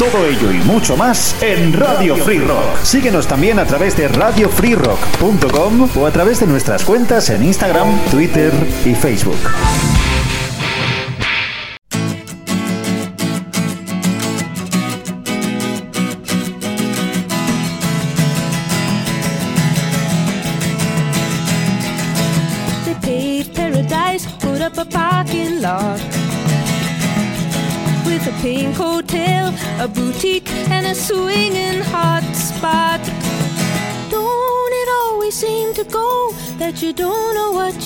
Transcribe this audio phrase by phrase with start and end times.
[0.00, 2.82] Todo ello y mucho más en Radio Free Rock.
[2.84, 8.50] Síguenos también a través de radiofreerock.com o a través de nuestras cuentas en Instagram, Twitter
[8.86, 9.36] y Facebook.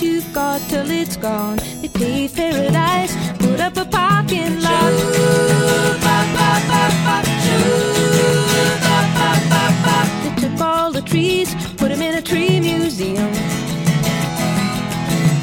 [0.05, 1.57] You've got till it's gone?
[1.81, 4.93] They paved paradise, put up a parking lot.
[10.23, 13.33] They took all the trees, put them in a tree museum.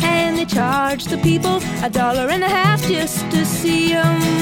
[0.04, 4.42] And they charged the people a dollar and a half just to see 'em.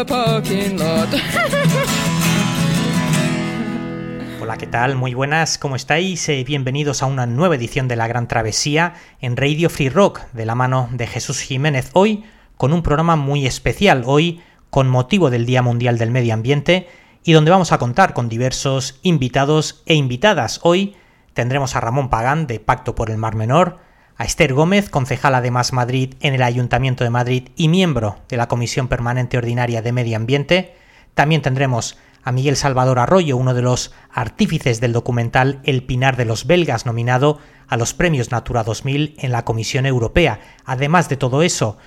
[4.40, 4.96] Hola, ¿qué tal?
[4.96, 6.26] Muy buenas, ¿cómo estáis?
[6.30, 10.46] Eh, bienvenidos a una nueva edición de La Gran Travesía en Radio Free Rock, de
[10.46, 11.90] la mano de Jesús Jiménez.
[11.92, 12.24] Hoy
[12.56, 14.40] con un programa muy especial, hoy
[14.70, 16.88] con motivo del Día Mundial del Medio Ambiente
[17.22, 20.60] y donde vamos a contar con diversos invitados e invitadas.
[20.62, 20.96] Hoy
[21.34, 23.80] tendremos a Ramón Pagán de Pacto por el Mar Menor,
[24.20, 28.36] a Esther Gómez, concejala de Más Madrid en el Ayuntamiento de Madrid y miembro de
[28.36, 30.74] la Comisión Permanente Ordinaria de Medio Ambiente.
[31.14, 36.26] También tendremos a Miguel Salvador Arroyo, uno de los artífices del documental El Pinar de
[36.26, 40.40] los Belgas, nominado a los premios Natura 2000 en la Comisión Europea.
[40.66, 41.78] Además de todo eso,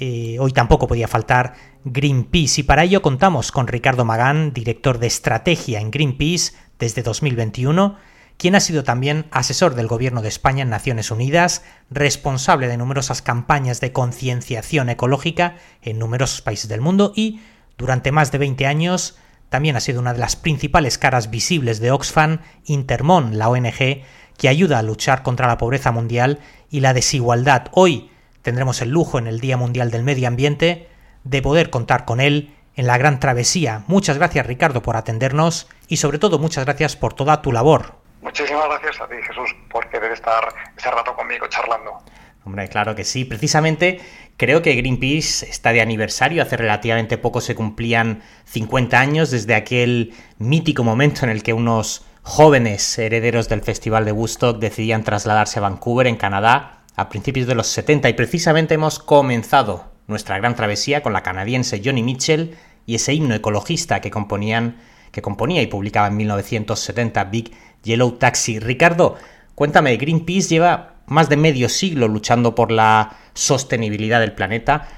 [0.00, 1.52] eh, hoy tampoco podía faltar
[1.84, 7.98] Greenpeace y para ello contamos con Ricardo Magán, director de estrategia en Greenpeace desde 2021,
[8.36, 13.22] quien ha sido también asesor del Gobierno de España en Naciones Unidas, responsable de numerosas
[13.22, 17.40] campañas de concienciación ecológica en numerosos países del mundo y,
[17.78, 19.16] durante más de 20 años,
[19.48, 24.02] también ha sido una de las principales caras visibles de Oxfam Intermon, la ONG
[24.36, 26.40] que ayuda a luchar contra la pobreza mundial
[26.70, 27.68] y la desigualdad.
[27.72, 28.10] Hoy
[28.42, 30.88] tendremos el lujo en el Día Mundial del Medio Ambiente
[31.22, 33.84] de poder contar con él en la gran travesía.
[33.86, 38.03] Muchas gracias Ricardo por atendernos y sobre todo muchas gracias por toda tu labor.
[38.24, 41.98] Muchísimas gracias a ti Jesús por querer estar ese rato conmigo charlando.
[42.46, 43.26] Hombre, claro que sí.
[43.26, 44.00] Precisamente
[44.38, 46.42] creo que Greenpeace está de aniversario.
[46.42, 52.06] Hace relativamente poco se cumplían 50 años desde aquel mítico momento en el que unos
[52.22, 57.54] jóvenes herederos del Festival de Woodstock decidían trasladarse a Vancouver, en Canadá, a principios de
[57.54, 62.56] los 70 y precisamente hemos comenzado nuestra gran travesía con la canadiense Johnny Mitchell
[62.86, 64.78] y ese himno ecologista que componían
[65.14, 67.52] que componía y publicaba en 1970 Big
[67.84, 68.58] Yellow Taxi.
[68.58, 69.16] Ricardo,
[69.54, 74.88] cuéntame, Greenpeace lleva más de medio siglo luchando por la sostenibilidad del planeta.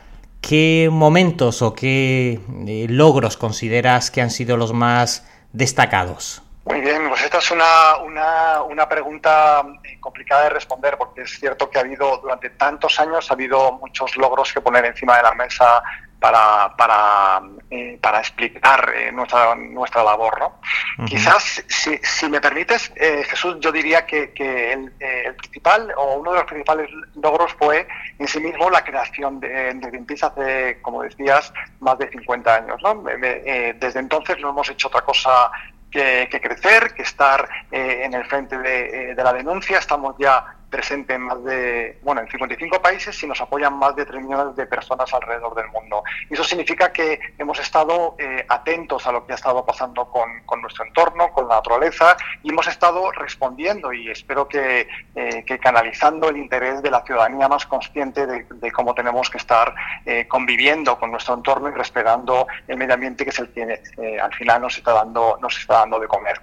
[0.41, 6.43] ¿Qué momentos o qué eh, logros consideras que han sido los más destacados?
[6.67, 9.65] Muy bien, pues esta es una, una, una, pregunta
[10.01, 14.17] complicada de responder porque es cierto que ha habido durante tantos años ha habido muchos
[14.17, 15.83] logros que poner encima de la mesa
[16.21, 20.39] para, para, eh, para explicar eh, nuestra, nuestra labor.
[20.39, 21.07] ¿no?
[21.07, 26.15] Quizás, si, si, me permites, eh, Jesús, yo diría que, que el, el, principal o
[26.17, 27.87] uno de los principales logros fue
[28.19, 32.81] en sí mismo la creación de, de Greenpeace hace, como decías, más de 50 años.
[32.83, 33.03] ¿no?
[33.07, 35.51] desde entonces no hemos hecho otra cosa
[35.91, 39.79] que, que, crecer, que estar eh, en el frente de, de, la denuncia.
[39.79, 44.05] Estamos ya presente en más de, bueno, en 55 países y nos apoyan más de
[44.05, 46.03] 3 millones de personas alrededor del mundo.
[46.31, 50.41] Y eso significa que hemos estado eh, atentos a lo que ha estado pasando con,
[50.45, 55.59] con, nuestro entorno, con la naturaleza, y hemos estado respondiendo y espero que, eh, que
[55.59, 59.75] canalizando el interés de la ciudadanía más consciente de, cómo tenemos que estar
[60.05, 64.21] eh, conviviendo con nuestro entorno y respetando el medio ambiente que es el que eh,
[64.21, 66.41] al final nos está dando, nos está dando de comer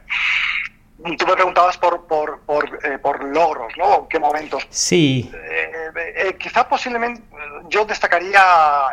[1.17, 3.99] tú me preguntabas por, por, por, eh, por logros, ¿no?
[3.99, 4.65] ¿En qué momentos?
[4.69, 5.29] Sí.
[5.33, 7.21] Eh, eh, quizá posiblemente
[7.67, 8.41] yo destacaría,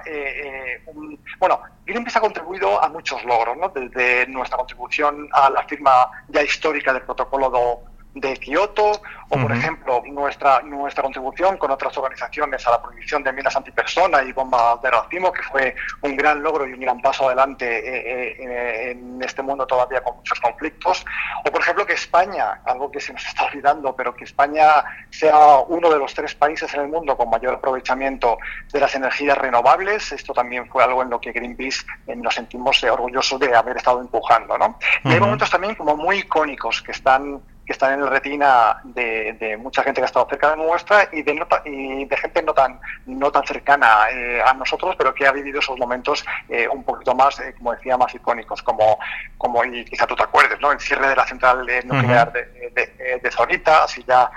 [0.05, 3.69] eh, un, bueno, Greenpeace ha contribuido a muchos logros, ¿no?
[3.69, 9.45] Desde nuestra contribución a la firma ya histórica del protocolo do, de Kioto, o por
[9.45, 9.59] uh -huh.
[9.59, 14.83] ejemplo nuestra nuestra contribución con otras organizaciones a la prohibición de minas antipersona y bombas
[14.83, 19.23] de racimo, que fue un gran logro y un gran paso adelante eh, eh, en
[19.23, 21.05] este mundo todavía con muchos conflictos,
[21.45, 25.59] o por ejemplo que España, algo que se nos está olvidando, pero que España sea
[25.69, 28.39] uno de los tres países en el mundo con mayor aprovechamiento
[28.73, 32.83] de las energías renovables, esto también fue algo en lo que Greenpeace eh, nos sentimos
[32.83, 34.67] orgullosos de haber estado empujando, ¿no?
[34.67, 35.11] Uh -huh.
[35.11, 37.41] Y hay momentos también como muy icónicos que están
[37.71, 41.09] que están en la retina de, de, mucha gente que ha estado cerca de nuestra
[41.13, 45.15] y de, no, y de gente no tan, no tan cercana eh, a nosotros, pero
[45.15, 48.99] que ha vivido esos momentos eh, un poquito más, eh, como decía, más icónicos, como,
[49.39, 50.73] como y quizá tú te acuerdes, ¿no?
[50.73, 52.75] el cierre de la central nuclear uh -huh.
[52.75, 54.29] de, de, de, Zorita, así ya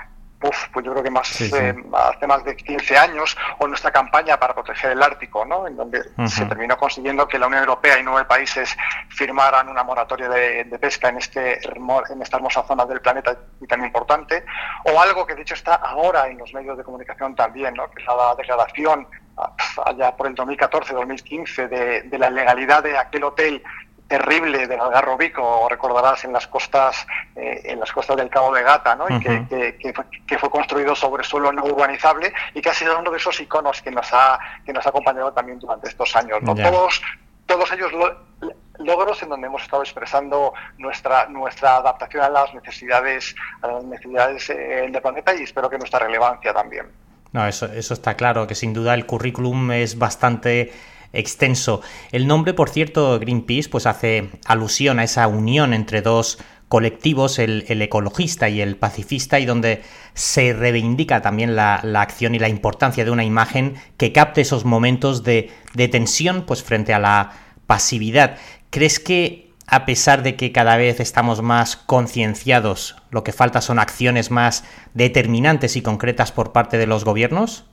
[0.42, 1.56] uf, pues yo creo que más sí, sí.
[1.56, 5.66] Eh, hace más de 15 años, o nuestra campaña para proteger el Ártico, ¿no?
[5.66, 6.28] en donde uh -huh.
[6.28, 8.76] se terminó consiguiendo que la Unión Europea y nueve países
[9.08, 13.66] firmaran una moratoria de, de, pesca en, este, en esta hermosa zona del planeta y
[13.66, 14.44] tan importante,
[14.84, 17.90] o algo que de hecho está ahora en los medios de comunicación también, ¿no?
[17.90, 19.06] que es la declaración
[19.38, 19.52] ah,
[19.86, 23.62] allá por el 2014-2015 de, de la legalidad de aquel hotel
[24.08, 27.06] terrible del Algarrobico, recordarás en las costas
[27.36, 29.04] eh, en las costas del Cabo de Gata, ¿no?
[29.04, 29.48] Uh -huh.
[29.48, 29.94] que, que,
[30.26, 33.80] que, fue construido sobre suelo no urbanizable y que ha sido uno de esos iconos
[33.80, 36.54] que nos ha que nos ha acompañado también durante estos años, ¿no?
[36.54, 36.70] Yeah.
[36.70, 37.02] Todos
[37.46, 38.16] todos ellos lo,
[38.78, 44.50] logros en donde hemos estado expresando nuestra nuestra adaptación a las necesidades a las necesidades
[44.50, 46.86] eh, del planeta y espero que nuestra relevancia también.
[47.32, 50.72] No, eso, eso está claro, que sin duda el currículum es bastante
[51.14, 51.80] extenso.
[52.12, 56.38] El nombre, por cierto, Greenpeace, pues hace alusión a esa unión entre dos
[56.68, 59.82] colectivos, el, ecologista y el pacifista, y donde
[60.14, 64.64] se reivindica también la, la, acción y la importancia de una imagen que capte esos
[64.64, 67.32] momentos de, de tensión pues, frente a la
[67.66, 68.38] pasividad.
[68.70, 73.78] ¿Crees que a pesar de que cada vez estamos más concienciados, lo que falta son
[73.78, 74.64] acciones más
[74.94, 77.66] determinantes y concretas por parte de los gobiernos?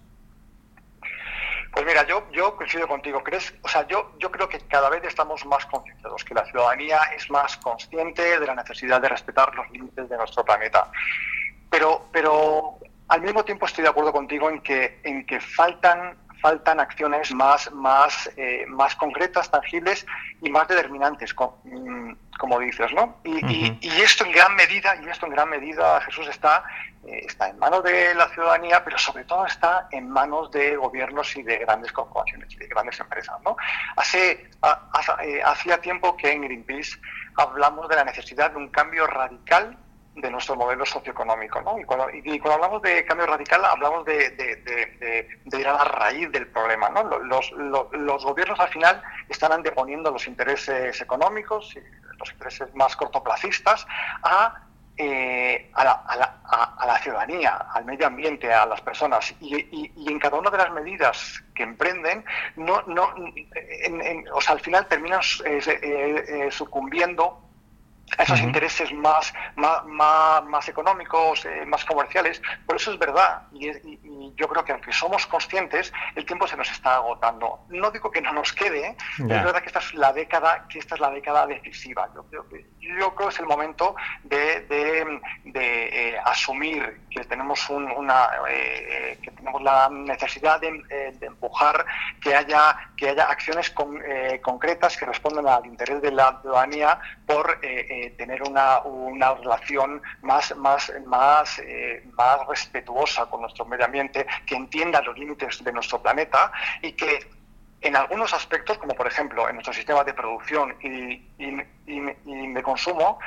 [1.73, 3.23] Pues mira, yo, yo coincido contigo.
[3.23, 3.53] ¿Crees?
[3.61, 7.29] O sea, yo, yo creo que cada vez estamos más concienciados, que la ciudadanía es
[7.29, 10.89] más consciente de la necesidad de respetar los límites de nuestro planeta.
[11.69, 12.79] Pero, pero
[13.09, 17.71] al mismo tiempo estoy de acuerdo contigo en que, en que faltan faltan acciones más,
[17.71, 20.05] más, eh, más concretas, tangibles
[20.41, 23.19] y más determinantes, como, mm, como dices, ¿no?
[23.23, 23.77] Y, uh -huh.
[23.81, 26.63] y, y, esto en gran medida, y esto en gran medida, Jesús, está,
[27.05, 31.35] eh, está en manos de la ciudadanía, pero sobre todo está en manos de gobiernos
[31.35, 33.55] y de grandes corporaciones y de grandes empresas, ¿no?
[33.95, 36.99] Hace, hace eh, hacía tiempo que en Greenpeace
[37.37, 39.77] hablamos de la necesidad de un cambio radical
[40.15, 41.61] de nuestro modelo socioeconómico.
[41.61, 41.79] ¿no?
[41.79, 46.31] Y, cuando, y, cuando, hablamos de cambio radical, hablamos de, de, ir a la raíz
[46.31, 46.89] del problema.
[46.89, 47.03] ¿no?
[47.03, 51.73] Los, los, los, gobiernos al final están anteponiendo los intereses económicos,
[52.19, 53.85] los intereses más cortoplacistas,
[54.23, 54.61] a,
[54.97, 56.41] eh, a, la, a, la,
[56.77, 59.33] a, la, ciudadanía, al medio ambiente, a las personas.
[59.39, 62.25] Y, y, y en cada una de las medidas que emprenden,
[62.57, 63.13] no, no,
[63.55, 67.50] en, en, o sea, al final terminan eh, eh, eh sucumbiendo
[68.17, 68.47] a esos uh -huh.
[68.47, 72.41] intereses más, más, más, más económicos, eh, más comerciales.
[72.65, 76.47] Por eso es verdad, y, y, y, yo creo que aunque somos conscientes, el tiempo
[76.47, 77.65] se nos está agotando.
[77.69, 79.37] No digo que no nos quede, yeah.
[79.37, 82.09] es verdad que esta es la década, que esta es la década decisiva.
[82.15, 87.23] Yo creo que, yo creo que es el momento de, de, de eh, asumir que
[87.25, 91.85] tenemos un, una eh, que tenemos la necesidad de, eh, de, empujar
[92.21, 96.99] que haya que haya acciones con, eh, concretas que respondan al interés de la ciudadanía
[97.25, 103.85] por eh, tener una, una relación más, más, más, eh, más respetuosa con nuestro medio
[103.85, 107.40] ambiente, que entienda los límites de nuestro planeta y que
[107.81, 111.25] en algunos aspectos, como por ejemplo en nuestro sistema de producción y,
[111.87, 113.19] de consumo,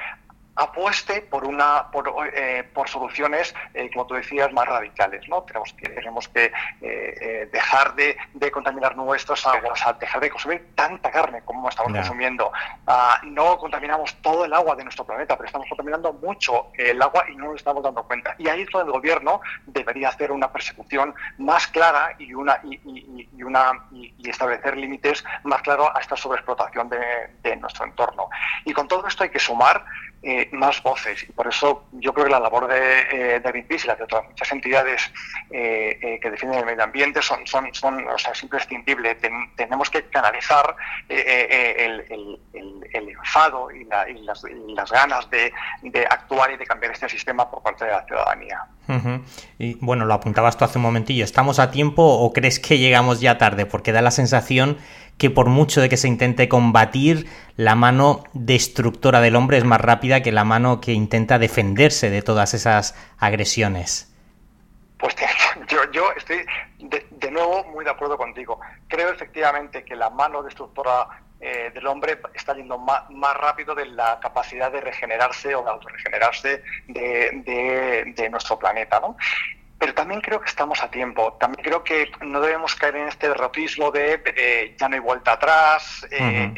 [0.57, 5.73] apueste por una por, eh, por soluciones eh, como tú decías más radicales no tenemos
[5.73, 11.43] que tenemos que eh, dejar de, de, contaminar nuestras aguas dejar de consumir tanta carne
[11.45, 12.53] como estamos consumiendo.
[12.87, 17.25] Ah, no contaminamos todo el agua de nuestro planeta pero estamos contaminando mucho el agua
[17.31, 18.35] y no nos estamos dando cuenta.
[18.39, 23.29] Y ahí es donde el gobierno debería hacer una persecución más clara y una y,
[23.33, 26.99] y, una y, establecer límites más claros a esta sobreexplotación de,
[27.43, 28.29] de nuestro entorno.
[28.65, 29.85] Y con todo esto hay que sumar
[30.27, 31.23] eh, más voces.
[31.29, 34.05] Y por eso yo creo que la labor de, eh, de Greenpeace y las de
[34.05, 35.13] otras muchas entidades
[35.51, 39.19] eh, que defienden el medio ambiente son, son, son o sea, es imprescindible.
[39.55, 40.75] tenemos que canalizar
[41.11, 45.53] el, el, enfado y, las, ganas de,
[45.83, 48.65] de, actuar y de cambiar este sistema por parte de la ciudadanía.
[49.59, 51.25] Y bueno, lo apuntabas tú hace un momentillo.
[51.25, 53.67] ¿Estamos a tiempo o crees que llegamos ya tarde?
[53.67, 54.79] Porque da la sensación
[55.19, 59.81] que por mucho de que se intente combatir, la mano destructora del hombre es más
[59.81, 64.11] rápida que la mano que intenta defenderse de todas esas agresiones.
[64.99, 65.15] Pues
[65.93, 66.45] yo, estoy
[66.79, 68.61] de, nuevo muy de acuerdo contigo.
[68.89, 71.09] Creo efectivamente que la mano destructora
[71.41, 73.03] eh, del hombre está yendo más,
[73.37, 79.01] rápido de la capacidad de regenerarse o de autorregenerarse de, de nuestro planeta.
[79.01, 79.17] ¿no?
[79.79, 81.35] Pero también creo que estamos a tiempo.
[81.35, 85.33] También creo que no debemos caer en este derrotismo de eh, ya no hay vuelta
[85.33, 86.53] atrás, eh,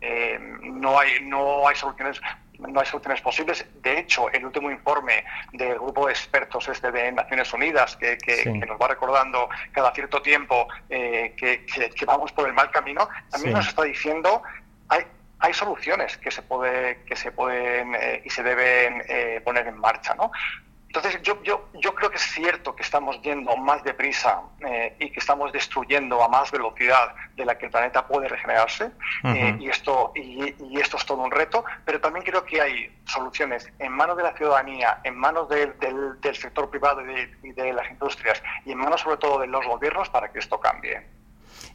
[0.00, 2.20] eh, no hay no hay soluciones
[2.58, 3.66] no hay soluciones posibles.
[3.82, 8.80] De hecho, el último informe del grupo de expertos este de Naciones Unidas, que, nos
[8.80, 11.66] va recordando cada cierto tiempo que,
[12.06, 14.42] vamos por el mal camino, también nos está diciendo
[14.88, 15.04] hay
[15.38, 19.02] hay soluciones que se puede que se pueden y se deben
[19.44, 20.30] poner en marcha, ¿no?
[20.96, 25.10] Entonces, yo, yo, yo creo que es cierto que estamos yendo más deprisa eh, y
[25.10, 28.90] que estamos destruyendo a más velocidad de la que el planeta puede regenerarse,
[29.24, 33.70] eh, y, esto, y, esto es todo un reto, pero también creo que hay soluciones
[33.78, 37.02] en manos de la ciudadanía, en manos del, del, sector privado
[37.42, 40.58] y de, las industrias, y en manos sobre todo de los gobiernos para que esto
[40.58, 41.02] cambie.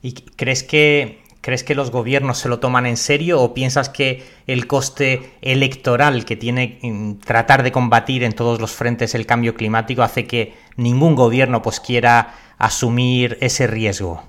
[0.01, 4.23] ¿Y crees que ¿Crees que los gobiernos se lo toman en serio o piensas que
[4.45, 9.55] el coste electoral que tiene mm, tratar de combatir en todos los frentes el cambio
[9.55, 14.23] climático hace que ningún gobierno pues quiera asumir ese riesgo?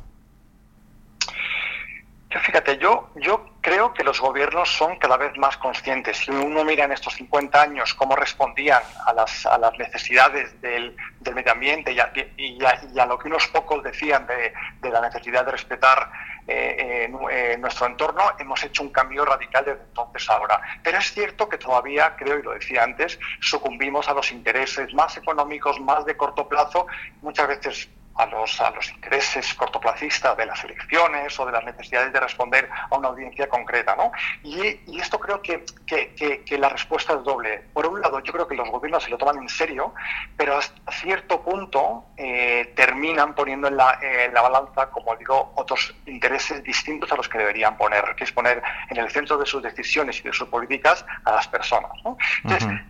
[2.31, 6.19] Yo fíjate, yo, yo creo que los gobiernos son cada vez más conscientes.
[6.19, 10.95] Si uno mira en estos 50 años cómo respondían a las, a las necesidades del,
[11.21, 12.59] del medio ambiente y a, y,
[12.99, 16.11] a, lo que unos pocos decían de, la necesidad de respetar
[16.49, 20.61] eh, eh, nuestro entorno, hemos hecho un cambio radical desde entonces ahora.
[20.83, 25.17] Pero es cierto que todavía, creo, y lo decía antes, sucumbimos a los intereses más
[25.17, 26.89] económicos, más de corto plazo,
[27.23, 32.13] muchas veces a los, a los intereses cortoplacistas de las elecciones o de las necesidades
[32.13, 33.97] de responder a una audiencia concreta.
[33.97, 34.13] ¿no?
[34.43, 37.65] Y, y esto creo que, que, que, la respuesta es doble.
[37.73, 39.95] Por un lado, yo creo que los gobiernos se lo toman en serio,
[40.37, 45.95] pero hasta cierto punto eh, terminan poniendo en la, en la, balanza, como digo, otros
[46.07, 49.63] intereses distintos a los que deberían poner, que es poner en el centro de sus
[49.63, 51.93] decisiones y de sus políticas a las personas.
[52.05, 52.17] ¿no?
[52.45, 52.81] Entonces,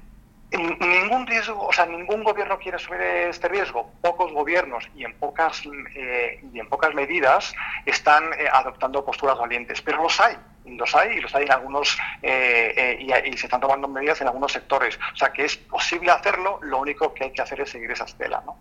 [0.58, 3.90] ningún riesgo, o sea, ningún gobierno quiere asumir este riesgo.
[4.00, 5.62] Pocos gobiernos y en pocas
[5.94, 7.54] eh, y en pocas medidas
[7.86, 11.98] están eh, adoptando posturas valientes, pero los hay, los hay y los hay en algunos
[12.22, 14.98] eh, y, se están tomando medidas en algunos sectores.
[15.12, 16.58] O sea, que es posible hacerlo.
[16.62, 18.56] Lo único que hay que hacer es seguir esa estela, ¿no?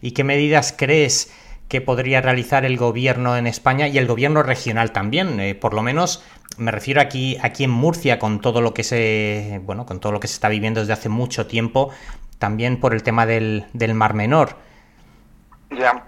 [0.00, 1.32] ¿Y qué medidas crees?
[1.68, 6.24] Que podría realizar el gobierno en España y el gobierno regional también, por lo menos
[6.58, 9.60] me refiero aquí, aquí en Murcia, con todo lo que se.
[9.62, 11.92] bueno, con todo lo que se está viviendo desde hace mucho tiempo,
[12.38, 14.56] también por el tema del, del Mar Menor.
[15.70, 16.02] Ya,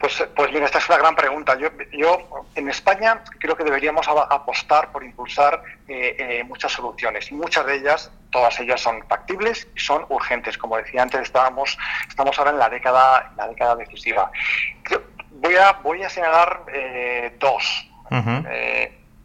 [0.00, 1.56] pues, pues mira, esta es una gran pregunta.
[1.56, 7.30] Yo, yo en España creo que deberíamos apostar por impulsar eh, eh, muchas soluciones.
[7.30, 10.58] Muchas de ellas, todas ellas son factibles y son urgentes.
[10.58, 14.30] Como decía antes, estábamos, estamos ahora en la década, la década decisiva.
[15.30, 17.90] Voy a, voy a señalar eh, dos.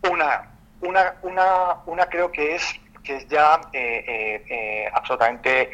[0.10, 0.44] una,
[0.82, 5.70] una, una, una creo que es que es ya eh, eh, eh, absolutamente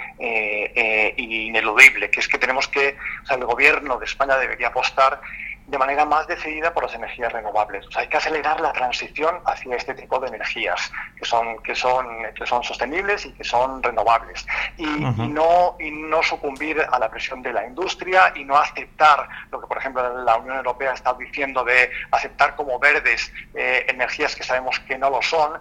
[1.18, 5.22] ineludible, que es que tenemos que, o sea, el gobierno de España debería apostar
[5.68, 7.86] de manera más decidida por las energías renovables.
[7.88, 11.76] O sea, hay que acelerar la transición hacia este tipo de energías que son, que
[11.76, 14.48] son, que son sostenibles y que son renovables.
[14.78, 19.60] Y, no, y no sucumbir a la presión de la industria y no aceptar lo
[19.60, 24.80] que, por ejemplo, la Unión Europea está diciendo de aceptar como verdes energías que sabemos
[24.82, 25.60] que no lo son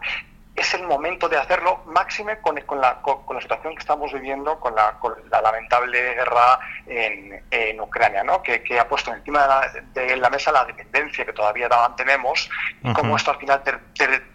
[0.57, 4.59] es el momento de hacerlo, máxime con, con, la, con, la, situación que estamos viviendo,
[4.59, 4.99] con la,
[5.31, 8.43] la lamentable guerra en, en Ucrania, ¿no?
[8.43, 12.49] que, que, ha puesto encima de la, mesa la dependencia que todavía mantenemos
[12.83, 13.63] y cómo esto al final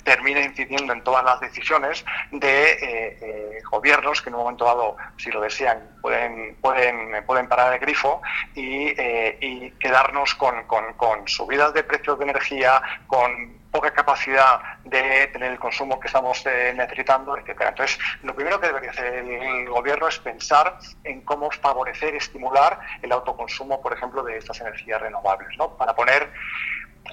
[0.03, 4.97] termina incidiendo en todas las decisiones de eh, eh, gobiernos que en un momento dado,
[5.17, 8.21] si lo desean, pueden, pueden, pueden parar el grifo
[8.53, 14.77] y, eh, y quedarnos con, con, con subidas de precios de energía, con poca capacidad
[14.83, 17.69] de tener el consumo que estamos eh, necesitando, etcétera.
[17.69, 23.11] Entonces, lo primero que debería hacer el gobierno es pensar en cómo favorecer, estimular el
[23.11, 25.77] autoconsumo, por ejemplo, de estas energías renovables, ¿no?
[25.77, 26.29] Para poner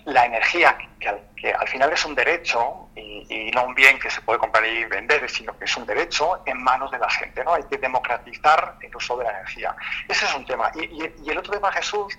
[0.04, 4.10] la energía, que al, que al final es un derecho y, no un bien que
[4.10, 7.42] se puede comprar y vender, sino que es un derecho en manos de la gente.
[7.42, 7.54] ¿no?
[7.54, 9.74] Hay que democratizar el uso de la energía.
[10.06, 10.70] Ese es un tema.
[10.74, 12.16] Y, y el otro tema, Jesús,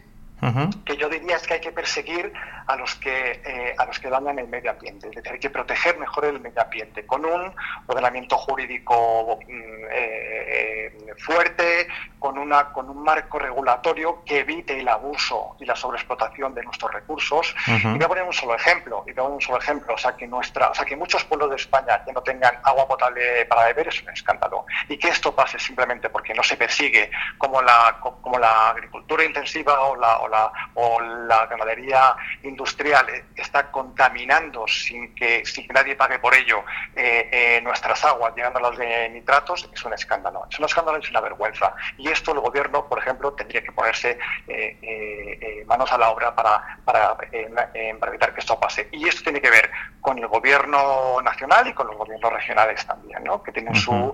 [0.85, 2.31] que yo diría es que hay que perseguir
[2.67, 5.49] a los que eh, a los que dañan el medio ambiente, es decir, hay que
[5.49, 7.53] proteger mejor el medio ambiente con un
[7.87, 15.55] ordenamiento jurídico mm, eh, fuerte, con una con un marco regulatorio que evite el abuso
[15.59, 17.55] y la sobreexplotación de nuestros recursos.
[17.67, 19.97] Y voy a poner un solo ejemplo, y voy a poner un solo ejemplo, o
[19.97, 23.45] sea que nuestra, o sea que muchos pueblos de España que no tengan agua potable
[23.45, 24.65] para beber es un escándalo.
[24.87, 29.81] Y que esto pase simplemente porque no se persigue como la como la agricultura intensiva
[29.81, 36.33] o la o la ganadería industrial está contaminando sin que, sin que nadie pague por
[36.35, 36.63] ello
[36.95, 40.45] eh, eh, nuestras aguas, llegando a los de nitratos, es un escándalo.
[40.49, 41.73] Es un escándalo es una vergüenza.
[41.97, 44.17] Y esto el gobierno, por ejemplo, tendría que ponerse
[44.47, 48.87] eh, manos a la obra para, para, evitar que esto pase.
[48.91, 49.69] Y esto tiene que ver
[50.01, 53.43] con el gobierno nacional y con los gobiernos regionales también, ¿no?
[53.43, 54.13] que tienen su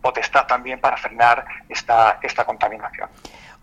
[0.00, 3.08] potestad también para frenar esta, esta contaminación.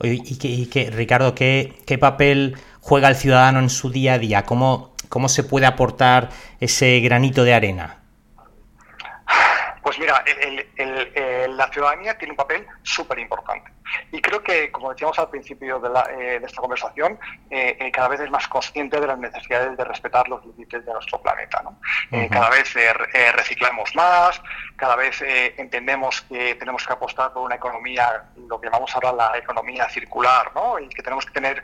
[0.02, 4.44] Y que, Ricardo, ¿qué, ¿qué, papel juega el ciudadano en su día a día?
[4.44, 8.00] ¿Cómo, ¿Cómo se puede aportar ese granito de arena?
[9.82, 10.24] Pues mira,
[11.50, 13.72] la ciudadanía tiene un papel súper importante.
[14.12, 18.20] Y creo que, como decíamos al principio de, eh, esta conversación, eh, eh, cada vez
[18.20, 21.64] es más consciente de las necesidades de respetar los límites de nuestro planeta.
[22.32, 22.74] Cada vez
[23.36, 24.42] reciclamos más,
[24.76, 25.22] cada vez
[25.58, 30.52] entendemos que tenemos que apostar por una economía, lo que llamamos ahora la economía circular,
[30.54, 30.80] ¿no?
[30.80, 31.64] y que tenemos que tener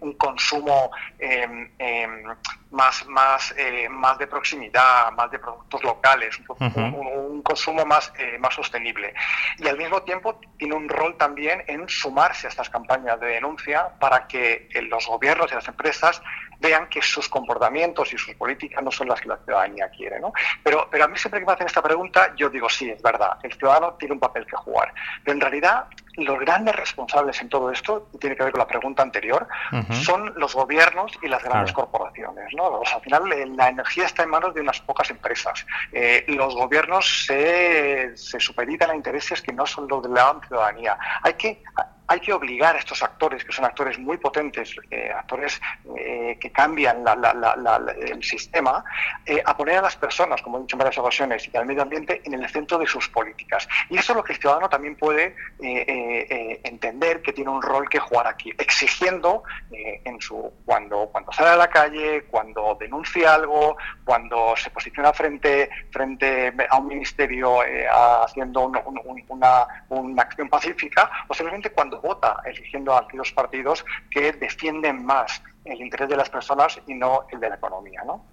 [0.00, 2.24] un consumo em, em,
[2.70, 3.54] más, más,
[3.90, 9.12] más de proximidad, más de productos locales, un, consumo más, más sostenible.
[9.58, 13.88] Y al mismo tiempo tiene un rol también en sumarse a estas campañas de denuncia
[13.98, 16.22] para que eh, los gobiernos y las empresas
[16.60, 20.20] vean que sus comportamientos y sus políticas no son las que la ciudadanía quiere.
[20.20, 20.32] ¿no?
[20.62, 23.38] Pero, pero a mí siempre que me hacen esta pregunta, yo digo, sí, es verdad,
[23.42, 24.92] el ciudadano tiene un papel que jugar.
[25.24, 28.66] Pero en realidad los grandes responsables en todo esto, y tiene que ver con la
[28.66, 29.46] pregunta anterior,
[29.92, 32.52] son los gobiernos y las grandes corporaciones.
[32.54, 32.82] ¿no?
[32.82, 35.64] al final eh, la energía está en manos de unas pocas empresas.
[35.92, 40.98] Eh, los gobiernos se, se supeditan a intereses que no son los de la ciudadanía.
[41.22, 41.62] Hay que
[42.10, 45.60] hay que obligar a estos actores, que son actores muy potentes, eh, actores
[45.96, 48.84] eh, que cambian el sistema,
[49.24, 51.82] eh, a poner a las personas, como he dicho en varias ocasiones, y al medio
[51.82, 53.68] ambiente en el centro de sus políticas.
[53.90, 58.00] Y eso es lo que el ciudadano también puede entender que tiene un rol que
[58.00, 64.56] jugar aquí, exigiendo en su cuando, cuando sale a la calle, cuando denuncia algo, cuando
[64.56, 65.70] se posiciona frente,
[66.68, 67.58] a un ministerio
[68.24, 68.72] haciendo
[69.90, 75.80] una acción pacífica, o simplemente cuando vota eligiendo a aquellos partidos que defienden más el
[75.80, 78.24] interés de las personas y no el de la economía, ¿no?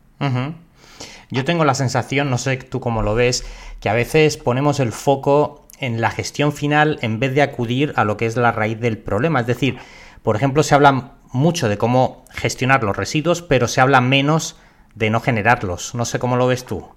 [1.29, 3.45] Yo tengo la sensación, no sé tú cómo lo ves,
[3.81, 8.03] que a veces ponemos el foco en la gestión final en vez de acudir a
[8.03, 9.41] lo que es la raíz del problema.
[9.41, 9.77] Es decir,
[10.23, 14.57] por ejemplo, se habla mucho de cómo gestionar los residuos, pero se habla menos
[14.95, 15.93] de no generarlos.
[15.93, 16.96] No sé cómo lo ves tú.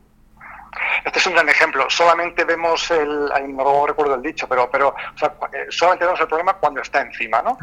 [1.04, 1.88] Este es un gran ejemplo.
[1.88, 4.94] Solamente vemos el, no recuerdo el dicho, pero, pero
[5.52, 7.58] eh, solamente vemos el problema cuando está encima, ¿no?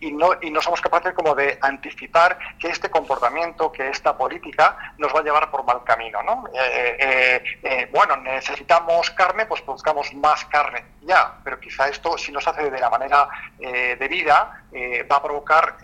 [0.00, 4.76] Y, no, y no somos capaces como de anticipar que este comportamiento, que esta política
[4.98, 6.44] nos va a llevar por mal camino, ¿no?
[6.54, 12.40] Eh, eh, bueno, necesitamos carne, pues buscamos más carne, ya, pero quizá esto, si no
[12.40, 14.62] se hace de la manera debida,
[15.10, 15.76] va a provocar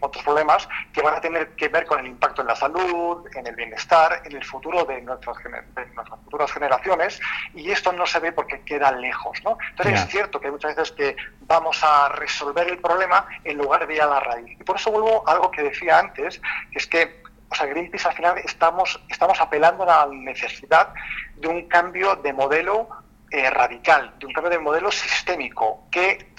[0.00, 3.46] otros problemas que van a tener que ver con el impacto en la salud, en
[3.46, 7.20] el bienestar, en el futuro de nuestras, de nuestras futuras generaciones
[7.54, 9.38] y esto no se ve porque queda lejos.
[9.44, 9.58] ¿no?
[9.70, 13.86] Entonces es cierto que hay muchas veces que vamos a resolver el problema en lugar
[13.86, 14.58] de ir a la raíz.
[14.58, 16.40] Y por eso vuelvo a algo que decía antes,
[16.72, 20.92] que es que o sea, Greenpeace al final estamos, estamos apelando a la necesidad
[21.36, 22.88] de un cambio de modelo
[23.30, 26.32] eh, radical, de un cambio de modelo sistémico que,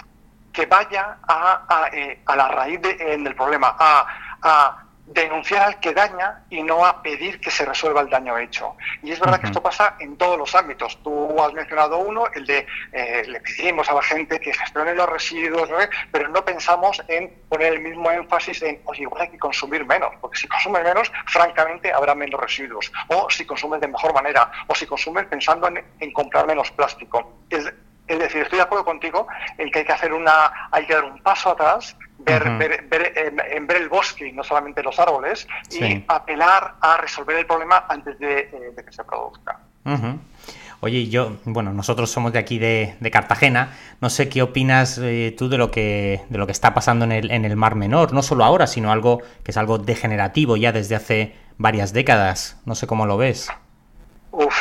[0.52, 4.06] que vaya a, a, eh, a la raíz del problema, a,
[4.42, 8.76] a denunciar al que daña y no a pedir que se resuelva el daño hecho.
[9.02, 11.02] Y es verdad que esto pasa en todos los ámbitos.
[11.02, 15.08] Tú has mencionado uno, el de eh, le pedimos a la gente que gestione los
[15.08, 15.68] residuos,
[16.12, 20.12] pero no pensamos en poner el mismo énfasis en, oye, igual hay que consumir menos,
[20.20, 22.92] porque si consumes menos, francamente habrá menos residuos.
[23.08, 27.32] O si consumes de mejor manera, o si consumes pensando en, comprar menos plástico.
[27.50, 27.72] Es,
[28.10, 31.04] es decir, estoy de acuerdo contigo en que hay que hacer una, hay que dar
[31.04, 33.12] un paso atrás ver, ver,
[33.52, 37.84] en, ver el bosque y no solamente los árboles y apelar a resolver el problema
[37.88, 39.60] antes de, eh, que se produzca.
[40.82, 43.76] Oye, yo, bueno, nosotros somos de aquí de, Cartagena.
[44.00, 47.12] No sé qué opinas eh, tú de lo que de lo que está pasando en
[47.12, 50.72] el, en el Mar Menor, no solo ahora, sino algo que es algo degenerativo ya
[50.72, 52.58] desde hace varias décadas.
[52.64, 53.50] No sé cómo lo ves.
[54.32, 54.56] Uf,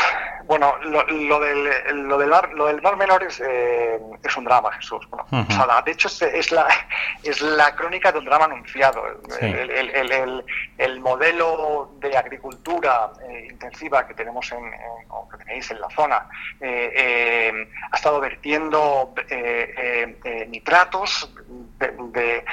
[0.49, 4.45] bueno, lo, lo, del, lo, del mar, lo del mar menor es, eh, es un
[4.45, 5.07] drama, Jesús.
[5.07, 6.67] Bueno, o sea, de hecho, es, es, la,
[7.23, 9.03] es la crónica de un drama anunciado.
[9.39, 10.43] El, el, el,
[10.79, 14.71] el, modelo de agricultura eh, intensiva que tenemos en,
[15.09, 16.27] o que tenéis en la zona
[16.59, 19.13] eh, eh ha estado vertiendo
[20.47, 21.31] nitratos
[21.77, 22.43] de,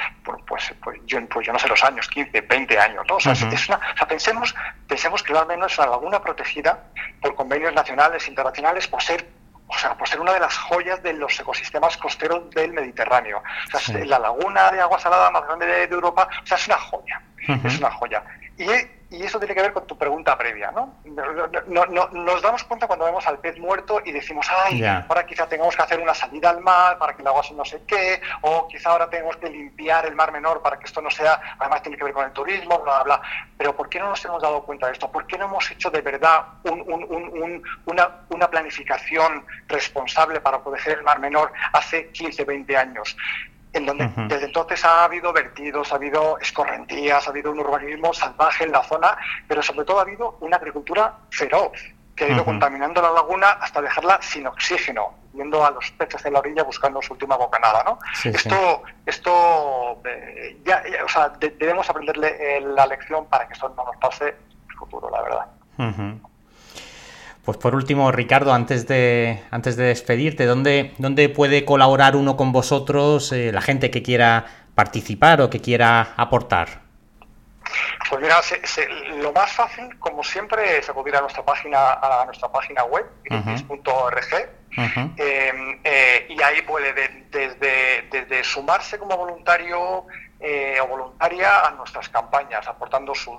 [0.47, 3.05] pues, pues, yo, pues yo no sé los años, 15, 20 años.
[3.09, 3.15] ¿no?
[3.15, 4.55] O sea, es una, o sea pensemos,
[4.87, 6.83] pensemos que el mar menor es una laguna protegida
[7.21, 9.25] por convenios nacionales nacionales, internacionales, por ser
[9.69, 13.43] o sea, por ser una de las joyas de los ecosistemas costeros del Mediterráneo.
[13.73, 16.77] O sea, la laguna de agua salada más grande de, Europa, o sea, es una
[16.77, 17.21] joya,
[17.65, 18.23] es una joya.
[18.57, 18.65] Y
[19.09, 20.93] y eso tiene que ver con tu pregunta previa, ¿no?
[21.05, 25.81] nos damos cuenta cuando vemos al pez muerto y decimos, ay, ahora quizá tengamos que
[25.81, 29.09] hacer una salida al mar para que el agua no sé qué, o quizá ahora
[29.09, 32.13] tenemos que limpiar el mar menor para que esto no sea, además tiene que ver
[32.13, 33.21] con el turismo, bla, bla, bla.
[33.57, 35.09] Pero ¿por qué no nos hemos dado cuenta de esto?
[35.09, 36.45] ¿Por qué no hemos hecho de verdad
[37.85, 43.15] una, una planificación responsable para proteger el mar menor hace 15, 20 años?
[43.73, 48.63] En donde desde entonces ha habido vertidos, ha habido escorrentías, ha habido un urbanismo salvaje
[48.63, 51.73] en la zona, pero sobre todo ha habido una agricultura feroz
[52.15, 56.33] que ha ido contaminando la laguna hasta dejarla sin oxígeno, yendo a los peces en
[56.33, 57.99] la orilla buscando su última bocanada, ¿no?
[58.23, 63.85] esto, esto eh, ya, o sea, debemos aprenderle eh, la lección para que esto no
[63.85, 65.47] nos pase en el futuro, la verdad.
[67.47, 72.51] Pues por último, Ricardo, antes de, antes de despedirte, ¿dónde, ¿dónde puede colaborar uno con
[72.51, 76.81] vosotros, eh, la gente que quiera participar o que quiera aportar?
[78.09, 78.41] Pues mira,
[79.21, 84.33] lo más fácil, como siempre, es acudir a nuestra página, a nuestra página web, greenpeace.org,
[85.15, 86.91] eh, eh, y ahí puede
[87.31, 90.05] desde, desde sumarse como voluntario
[90.39, 93.35] eh, o voluntaria a nuestras campañas, aportando su,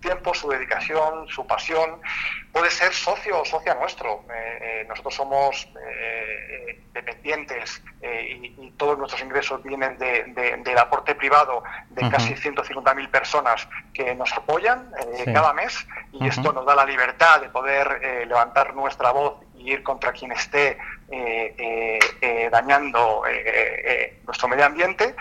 [0.00, 2.00] tiempo, su dedicación, su pasión.
[2.52, 4.24] Puede ser socio o socia nuestro.
[4.30, 5.68] Eh, eh, nosotros somos
[6.92, 14.32] dependientes y, todos nuestros ingresos vienen del aporte privado de casi 150.000 personas que nos
[14.32, 14.88] apoyan
[15.32, 19.34] cada mes y esto nos da la libertad de poder levantar nuestra voz
[19.68, 20.78] ir contra quien esté
[21.10, 23.22] eh, eh, eh, dañando
[24.26, 25.14] nuestro medio ambiente,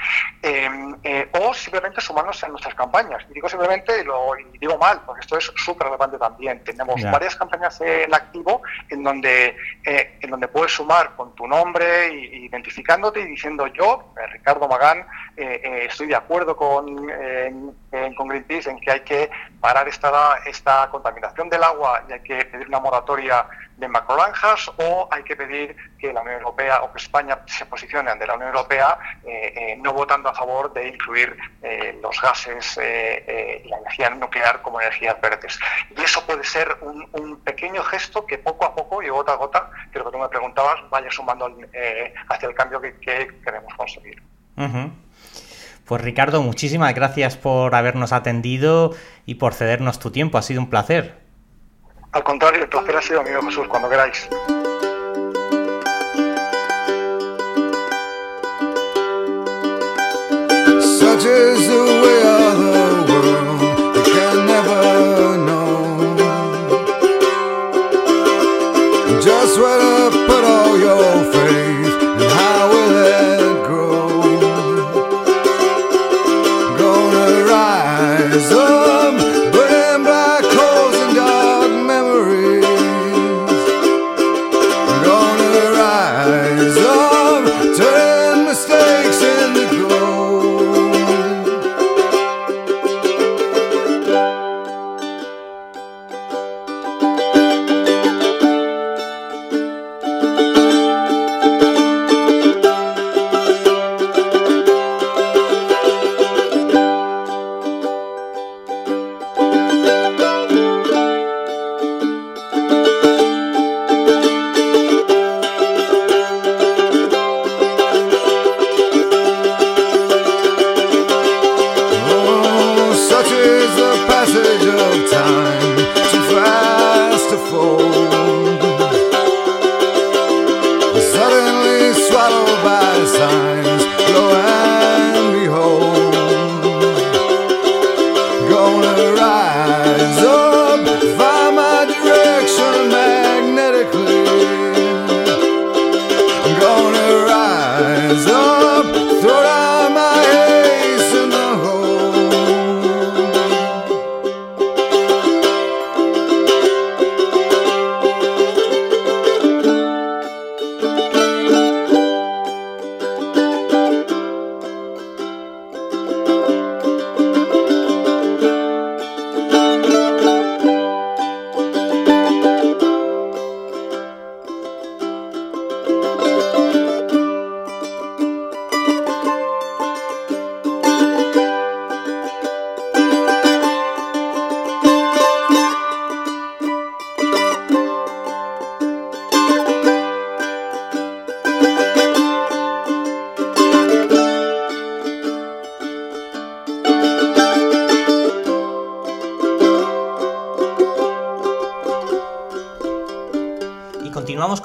[1.32, 3.24] o simplemente sumarnos a nuestras campañas.
[3.30, 6.62] Y digo simplemente, lo, y digo mal, porque esto es súper relevante también.
[6.66, 9.56] Tenemos varias campañas en activo en donde,
[9.86, 15.08] en donde puedes sumar con tu nombre, identificándote y diciendo yo, Ricardo Magán,
[15.38, 16.86] estoy de acuerdo con,
[18.18, 19.30] con Greenpeace en que hay que
[19.62, 25.08] parar esta, esta contaminación del agua y hay que pedir una moratoria de macrolanjas o
[25.12, 28.50] hay que pedir que la Unión Europea o que España se posicione ante la Unión
[28.50, 34.10] Europea eh, eh, no votando a favor de incluir eh, los gases y la energía
[34.10, 35.60] nuclear como energías verdes.
[35.96, 39.70] Y eso puede ser un, pequeño gesto que poco a poco y gota a gota,
[39.92, 41.46] que lo que tú me preguntabas, vaya sumando
[42.30, 44.22] hacia el cambio que, queremos conseguir.
[45.86, 48.94] Pues Ricardo, muchísimas gracias por habernos atendido
[49.26, 50.38] y por cedernos tu tiempo.
[50.38, 51.27] Ha sido un placer.
[52.18, 54.28] Al contrario, el placer ha sido mío, Jesús, cuando queráis.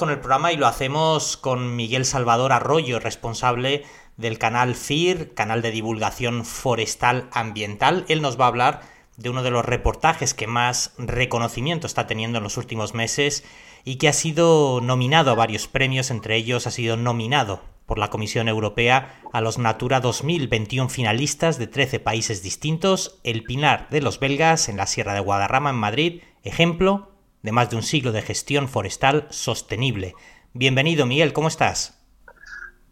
[0.03, 3.85] Con el programa y lo hacemos con Miguel Salvador Arroyo, responsable
[4.17, 8.05] del canal FIR, canal de divulgación forestal ambiental.
[8.09, 8.81] Él nos va a hablar
[9.17, 13.45] de uno de los reportajes que más reconocimiento está teniendo en los últimos meses
[13.85, 18.11] y que ha sido nominado a varios premios, entre ellos ha sido nominado por la
[18.11, 24.19] Comisión Europea a los Natura 2021 finalistas de 13 países distintos, el Pinar de los
[24.19, 27.12] Belgas en la Sierra de Guadarrama en Madrid, ejemplo
[27.42, 30.14] de más de un siglo de gestión forestal sostenible.
[30.52, 31.98] Bienvenido Miguel, ¿cómo estás?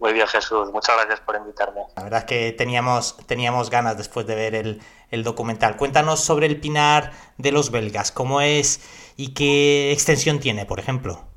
[0.00, 1.82] Muy bien Jesús, muchas gracias por invitarme.
[1.96, 5.76] La verdad es que teníamos, teníamos ganas después de ver el, el documental.
[5.76, 8.80] Cuéntanos sobre el Pinar de los Belgas, cómo es
[9.16, 11.29] y qué extensión tiene, por ejemplo.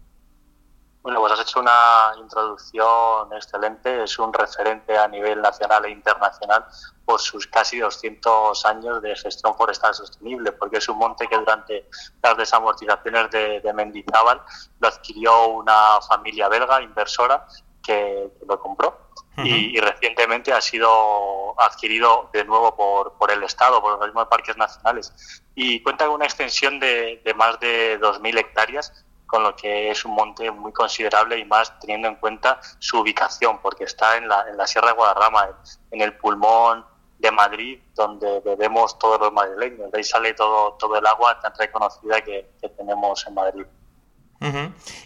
[1.04, 6.66] Bueno, pues has hecho una introducción excelente, es un referente a nivel nacional e internacional
[7.04, 11.90] por sus casi 200 años de gestión forestal sostenible, porque es un monte que durante
[12.22, 14.42] las desamortizaciones de, Mendizábal
[14.80, 17.46] lo adquirió una familia belga inversora
[17.86, 18.98] que, lo compró.
[19.36, 24.56] Y, recientemente ha sido adquirido de nuevo por, por el Estado, por los mismos parques
[24.56, 25.44] nacionales.
[25.54, 30.06] Y cuenta con una extensión de, de más de 2.000 hectáreas con lo que es
[30.06, 34.46] un monte muy considerable y más teniendo en cuenta su ubicación, porque está en la,
[34.48, 35.50] en la Sierra de Guadarrama,
[35.90, 36.86] en, el pulmón
[37.18, 39.92] de Madrid, donde bebemos todos los madrileños.
[39.92, 43.66] De ahí sale todo, todo el agua tan reconocida que, tenemos en Madrid.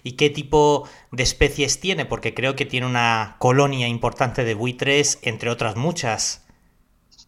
[0.04, 2.06] ¿Y qué tipo de especies tiene?
[2.06, 6.46] Porque creo que tiene una colonia importante de buitres, entre otras muchas.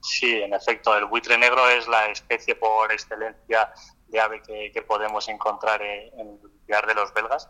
[0.01, 3.71] Sí, en efecto, el buitre negro es la especie por excelencia
[4.09, 7.49] de ave que, podemos encontrar en, el lugar de los belgas,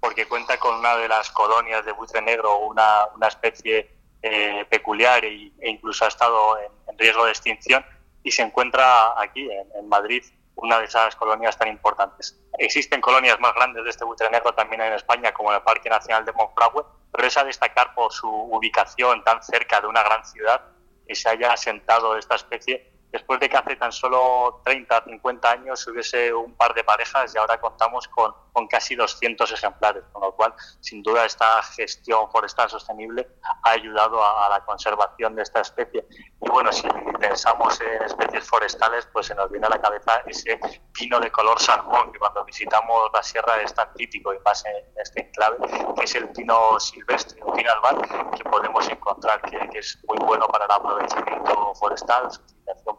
[0.00, 3.90] porque cuenta con una de las colonias de buitre negro, una, una especie
[4.22, 7.84] eh, peculiar e, e, incluso ha estado en, riesgo de extinción
[8.22, 10.22] y se encuentra aquí, en, Madrid,
[10.56, 12.38] una de esas colonias tan importantes.
[12.58, 16.24] Existen colonias más grandes de este buitre negro también en España, como el Parque Nacional
[16.24, 20.62] de Monfragüe, pero es a destacar por su ubicación tan cerca de una gran ciudad
[21.08, 25.86] y se haya asentado esta especie después de que hace tan solo 30, 50 años
[25.86, 30.32] hubiese un par de parejas y ahora contamos con, con casi 200 ejemplares, con lo
[30.34, 33.28] cual, sin duda, esta gestión forestal sostenible
[33.62, 36.06] ha ayudado a, la conservación de esta especie.
[36.40, 36.86] Y bueno, si
[37.18, 40.60] pensamos en especies forestales, pues se nos viene a la cabeza ese
[40.92, 44.84] pino de color salmón, que cuando visitamos la sierra es tan típico y más en
[44.96, 45.56] este enclave,
[45.96, 50.18] que es el pino silvestre, un pino albal, que podemos encontrar que, que es muy
[50.18, 52.28] bueno para el aprovechamiento forestal,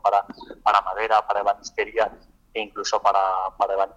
[0.02, 0.26] para,
[0.64, 2.12] para madera, para ebanistería
[2.54, 3.20] e incluso para,
[3.58, 3.88] para,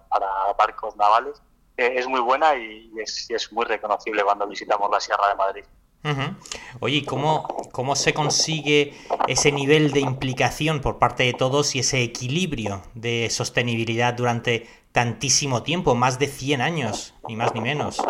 [0.57, 1.41] barcos navales.
[1.77, 5.63] Eh, es muy buena y es, es, muy reconocible cuando visitamos la Sierra de Madrid.
[6.79, 8.93] Oye, ¿cómo, ¿cómo se consigue
[9.27, 15.63] ese nivel de implicación por parte de todos y ese equilibrio de sostenibilidad durante tantísimo
[15.63, 18.01] tiempo, más de 100 años, ni más ni menos?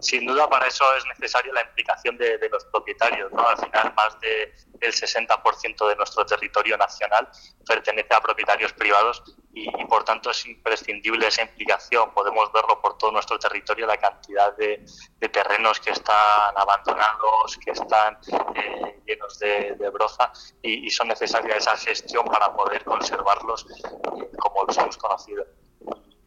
[0.00, 3.30] Sin duda para eso es necesaria la implicación de, los propietarios.
[3.32, 3.46] ¿no?
[3.46, 7.28] Al final, más de, del 60% de nuestro territorio nacional
[7.66, 12.12] pertenece a propietarios privados y, por tanto es imprescindible esa implicación.
[12.12, 14.84] Podemos verlo por todo nuestro territorio, la cantidad de,
[15.32, 18.18] terrenos que están abandonados, que están
[18.54, 20.32] eh, llenos de, broza
[20.62, 23.66] y, son necesarias esa gestión para poder conservarlos
[24.38, 25.44] como los hemos conocido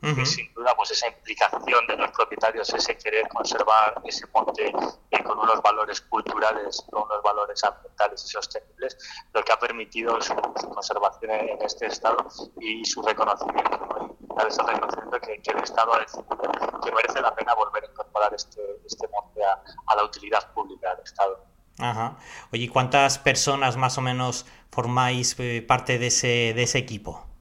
[0.04, 4.74] y sin duda pues esa implicación de los propietarios, ese querer conservar ese monte
[5.12, 8.98] eh, con unos valores culturales, con unos valores ambientales y sostenibles,
[9.34, 12.18] lo que ha permitido su, conservación en, este estado
[12.60, 13.78] y su reconocimiento.
[13.78, 14.18] ¿no?
[14.20, 16.38] Y ese reconocimiento que, el Estado ha decidido
[16.84, 21.04] que merece la pena volver a incorporar este, este monte a, la utilidad pública del
[21.06, 21.46] Estado.
[21.80, 22.18] Ajá.
[22.52, 27.33] Oye, ¿cuántas personas más o menos formáis eh, parte de ese, de ese equipo?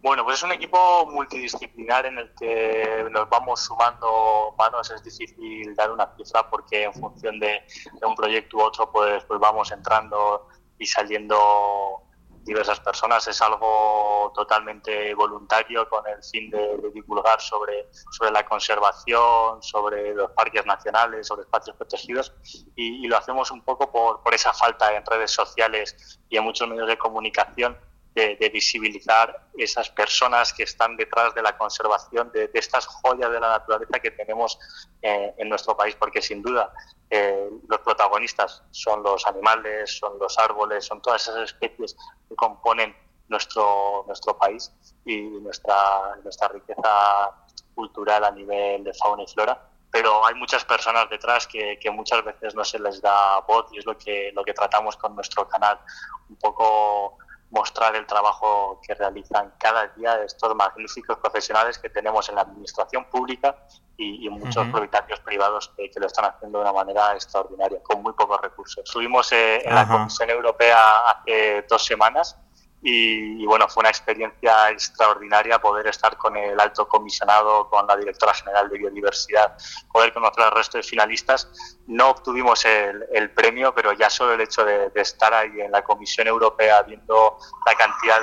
[0.00, 4.88] Bueno, pues es un equipo multidisciplinar en el que nos vamos sumando manos.
[4.92, 7.62] Es difícil dar una cifra porque en función de,
[8.06, 12.04] un proyecto u otro, pues, pues vamos entrando y saliendo
[12.44, 13.26] diversas personas.
[13.26, 20.30] Es algo totalmente voluntario con el fin de, divulgar sobre, sobre la conservación, sobre los
[20.30, 22.32] parques nacionales, sobre espacios protegidos
[22.76, 26.44] y, y lo hacemos un poco por, por esa falta en redes sociales y en
[26.44, 27.76] muchos medios de comunicación
[28.18, 33.50] de, visibilizar esas personas que están detrás de la conservación de, estas joyas de la
[33.50, 34.58] naturaleza que tenemos
[35.02, 36.72] eh, en nuestro país, porque sin duda
[37.10, 41.96] eh, los protagonistas son los animales, son los árboles, son todas esas especies
[42.28, 42.94] que componen
[43.28, 44.72] nuestro, nuestro país
[45.04, 47.30] y nuestra, nuestra riqueza
[47.74, 49.62] cultural a nivel de fauna y flora.
[49.90, 53.78] Pero hay muchas personas detrás que, que, muchas veces no se les da voz y
[53.78, 55.80] es lo que, lo que tratamos con nuestro canal,
[56.28, 57.16] un poco
[57.50, 63.06] mostrar el trabajo que realizan cada día estos magníficos profesionales que tenemos en la administración
[63.06, 63.56] pública
[63.96, 68.40] y, muchos propietarios privados que, lo están haciendo de una manera extraordinaria, con muy pocos
[68.40, 68.84] recursos.
[68.84, 72.36] Estuvimos eh, en la Comisión Europea hace dos semanas
[72.80, 78.32] y, bueno, fue una experiencia extraordinaria poder estar con el alto comisionado, con la directora
[78.34, 79.56] general de biodiversidad,
[79.92, 81.50] poder conocer al resto de finalistas.
[81.88, 86.28] No obtuvimos el, premio, pero ya solo el hecho de, estar ahí en la Comisión
[86.28, 88.20] Europea viendo la cantidad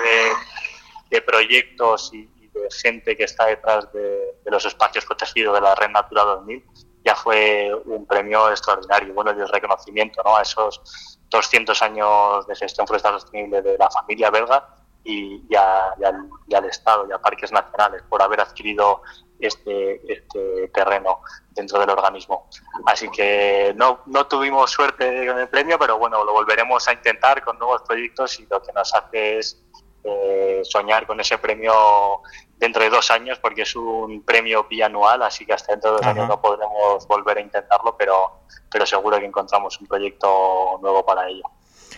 [1.09, 4.01] de, proyectos y, de gente que está detrás de,
[4.43, 6.63] de, los espacios protegidos de la Red Natura 2000
[7.05, 9.13] ya fue un premio extraordinario.
[9.13, 10.35] Bueno, y el reconocimiento ¿no?
[10.35, 14.67] a esos 200 años de gestión forestal sostenible de la familia belga
[15.03, 19.03] y, ya, al, Estado y a parques nacionales por haber adquirido
[19.39, 22.49] este, este terreno dentro del organismo.
[22.87, 27.59] Así que no tuvimos suerte con el premio, pero bueno, lo volveremos a intentar con
[27.59, 29.63] nuevos proyectos y lo que nos hace es
[30.05, 32.21] eh, soñar con ese premio
[32.57, 36.05] dentro de dos años, porque es un premio bianual, así que hasta dentro de dos
[36.05, 38.41] años no podremos volver a intentarlo, pero,
[38.71, 41.43] pero seguro que encontramos un proyecto nuevo para ello.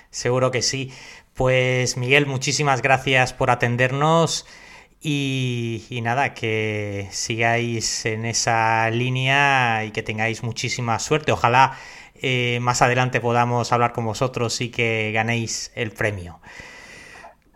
[0.10, 0.92] Seguro que sí.
[1.34, 4.46] Pues Miguel, muchísimas gracias por atendernos.
[5.00, 11.32] Y, nada, que sigáis en esa línea y que tengáis muchísima suerte.
[11.32, 11.78] Ojalá
[12.16, 16.40] eh, más adelante podamos hablar con vosotros y que ganéis el premio.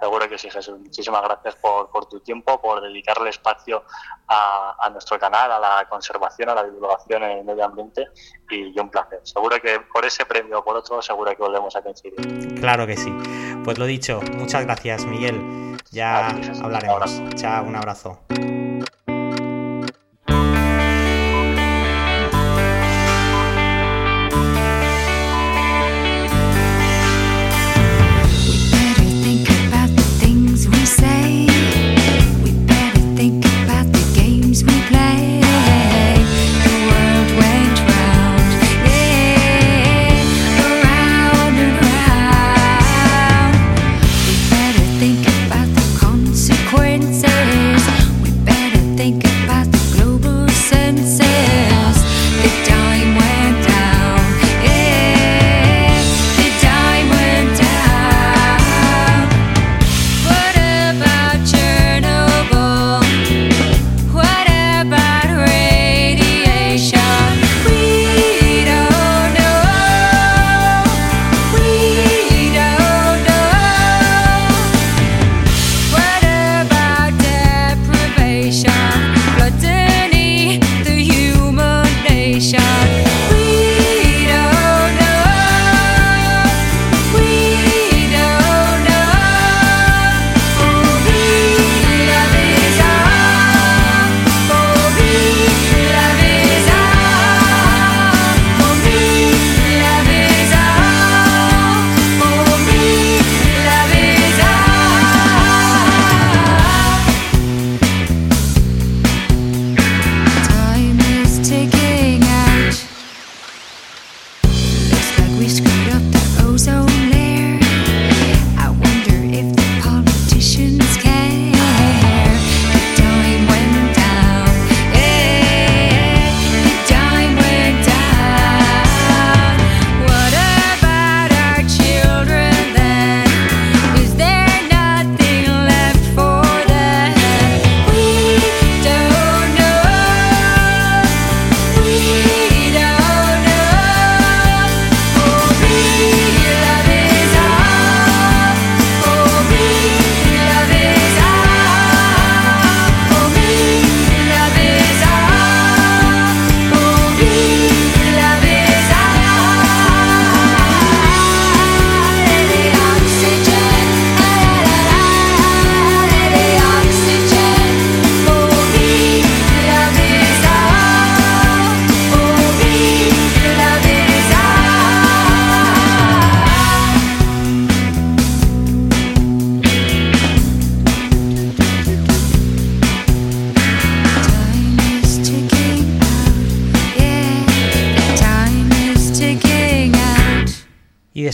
[0.01, 0.79] Seguro que sí, Jesús.
[0.79, 3.83] Muchísimas gracias por, por tu tiempo, por dedicarle espacio
[4.27, 8.07] a, a, nuestro canal, a la conservación, a la divulgación en el medio ambiente
[8.49, 9.19] y, un placer.
[9.21, 12.15] Seguro que por ese premio o por otro, seguro que volvemos a coincidir.
[12.59, 13.13] Claro que sí.
[13.63, 15.77] Pues lo dicho, muchas gracias, Miguel.
[15.91, 16.29] Ya
[16.63, 17.21] hablaremos.
[17.35, 18.17] Chao, un abrazo.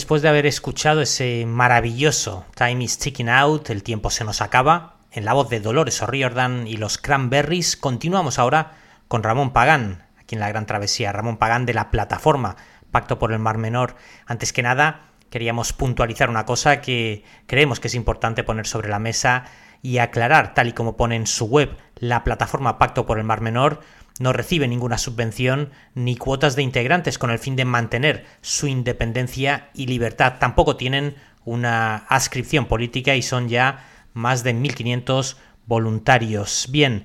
[0.08, 4.94] Después de haber escuchado ese maravilloso Time is Ticking Out, el tiempo se nos acaba,
[5.12, 8.72] en la voz de Dolores O'Riordan y los Cranberries, continuamos ahora
[9.06, 12.56] con Ramón Pagán, aquí en la Gran Travesía, Ramón Pagán de la plataforma
[12.90, 13.96] Pacto por el Mar Menor.
[14.24, 18.98] Antes que nada, queríamos puntualizar una cosa que creemos que es importante poner sobre la
[18.98, 19.44] mesa
[19.82, 23.42] y aclarar, tal y como pone en su web la plataforma Pacto por el Mar
[23.42, 23.80] Menor,
[24.18, 29.70] no recibe ninguna subvención ni cuotas de integrantes con el fin de mantener su independencia
[29.74, 30.34] y libertad.
[30.38, 36.66] Tampoco tienen una adscripción política y son ya más de 1.500 voluntarios.
[36.70, 37.04] Bien,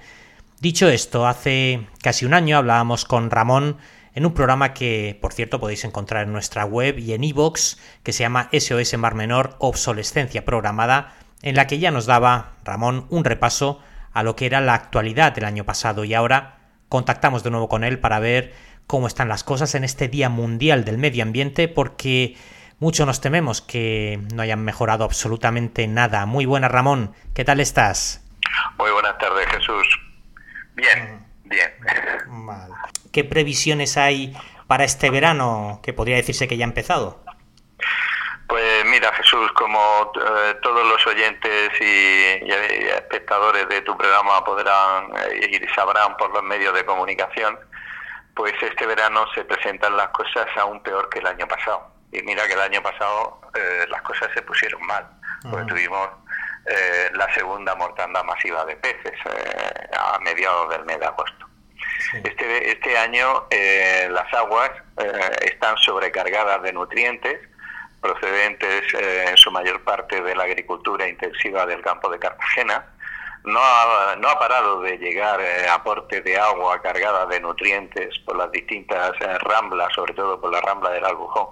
[0.59, 3.77] dicho esto, hace casi un año hablábamos con Ramón
[4.15, 8.13] en un programa que, por cierto, podéis encontrar en nuestra web y en iVoox, que
[8.13, 13.23] se llama SOS Mar Menor Obsolescencia Programada, en la que ya nos daba Ramón un
[13.23, 13.79] repaso
[14.13, 16.62] a lo que era la actualidad del año pasado y ahora
[16.93, 18.53] contactamos de nuevo con él para ver
[18.85, 22.37] cómo están las cosas en este Día Mundial del Medio Ambiente porque
[22.77, 26.27] mucho nos tememos que no hayan mejorado absolutamente nada.
[26.27, 28.23] Muy buena Ramón, ¿qué tal estás?
[28.77, 29.87] Muy buenas tardes Jesús.
[30.75, 31.49] Bien, mm.
[31.49, 31.71] bien.
[33.11, 34.37] ¿Qué previsiones hay
[34.67, 37.23] para este verano que podría decirse que ya ha empezado?
[38.47, 42.51] Pues mira, Jesús, como eh, todos los oyentes y,
[42.89, 47.57] espectadores de tu programa podrán eh, y sabrán por los medios de comunicación,
[48.35, 51.87] pues este verano se presentan las cosas aún peor que el año pasado.
[52.11, 55.07] Y mira que el año pasado eh, las cosas se pusieron mal,
[55.49, 56.09] porque tuvimos
[57.13, 59.19] la segunda mortanda masiva de peces
[59.97, 61.45] a mediados del mes de agosto.
[62.23, 63.47] Este, este año
[64.09, 64.71] las aguas
[65.41, 67.39] están sobrecargadas de nutrientes
[68.03, 72.85] procedentes eh, en su mayor parte de la agricultura intensiva del campo de Cartagena.
[73.45, 78.37] No ha, no ha parado de llegar eh, aporte de agua cargada de nutrientes por
[78.37, 81.47] las distintas eh, ramblas, sobre todo por la rambla del Albujón,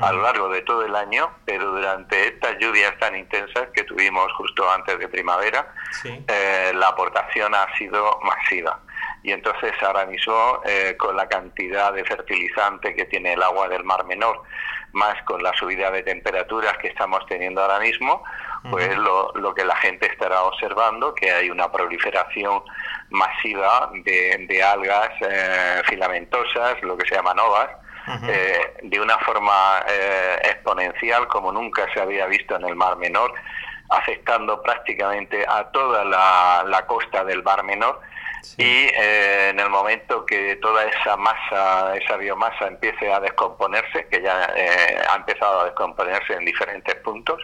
[0.00, 4.32] a lo largo de todo el año, pero durante estas lluvias tan intensas que tuvimos
[4.36, 5.74] justo antes de primavera,
[6.74, 8.80] la aportación ha sido masiva
[9.22, 10.62] y entonces ahora mismo
[10.98, 14.42] con la cantidad de fertilizante que tiene el agua del Mar Menor
[14.92, 18.22] más con la subida de temperaturas que estamos teniendo ahora mismo,
[18.70, 22.62] pues lo, lo, que la gente estará observando, que hay una proliferación
[23.10, 27.68] masiva de, de algas eh, filamentosas, lo que se llama novas,
[28.28, 33.32] eh, de una forma eh, exponencial como nunca se había visto en el Mar Menor,
[33.90, 38.00] afectando prácticamente a toda la, la costa del Mar Menor
[38.56, 44.20] y eh, en el momento que toda esa masa, esa biomasa empiece a descomponerse, que
[44.20, 47.40] ya eh, ha empezado a descomponerse en diferentes puntos,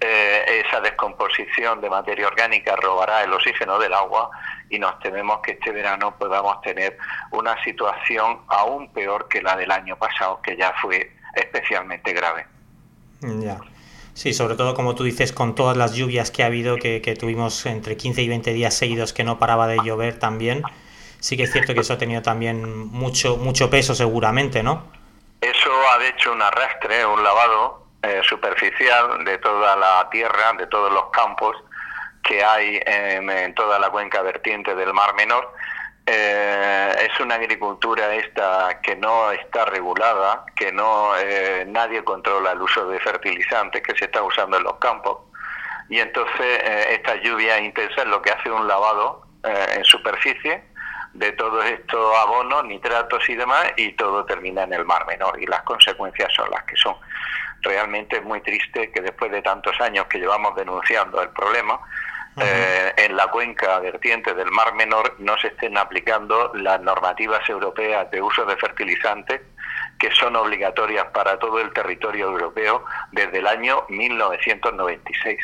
[0.00, 4.30] eh, esa descomposición de materia orgánica robará el oxígeno del agua
[4.70, 6.96] y nos tememos que este verano podamos tener
[7.32, 12.46] una situación aún peor que la del año pasado, que ya fue especialmente grave.
[13.20, 13.58] Ya.
[14.18, 17.64] Sí, sobre todo como tú dices, con todas las lluvias que ha habido, que, tuvimos
[17.66, 20.64] entre 15 y 20 días seguidos que no paraba de llover también,
[21.20, 24.90] sí que es cierto que eso ha tenido también mucho, mucho peso seguramente, ¿no?
[25.40, 30.92] Eso ha hecho un arrastre, un lavado eh, superficial de toda la tierra, de todos
[30.92, 31.56] los campos
[32.24, 35.54] que hay en toda la cuenca vertiente del Mar Menor
[36.10, 42.62] eh, es una agricultura esta que no está regulada, que no eh, nadie controla el
[42.62, 45.18] uso de fertilizantes que se está usando en los campos
[45.90, 50.64] y entonces eh, esta lluvia intensa es lo que hace un lavado en superficie
[51.12, 55.46] de todos estos abonos, nitratos y demás y todo termina en el mar menor y
[55.46, 56.96] las consecuencias son las que son.
[57.60, 61.78] Realmente es muy triste que después de tantos años que llevamos denunciando el problema,
[62.40, 68.10] eh, en la cuenca vertiente del Mar Menor no se estén aplicando las normativas europeas
[68.10, 69.40] de uso de fertilizantes
[69.98, 75.38] que son obligatorias para todo el territorio europeo desde el año 1996.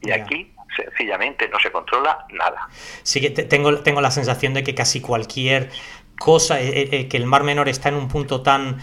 [0.00, 2.68] Y aquí sencillamente no se controla nada.
[3.02, 5.70] Sí que tengo, tengo la sensación de que casi cualquier
[6.18, 8.78] cosa, eh, eh, que el Mar Menor está en un punto tan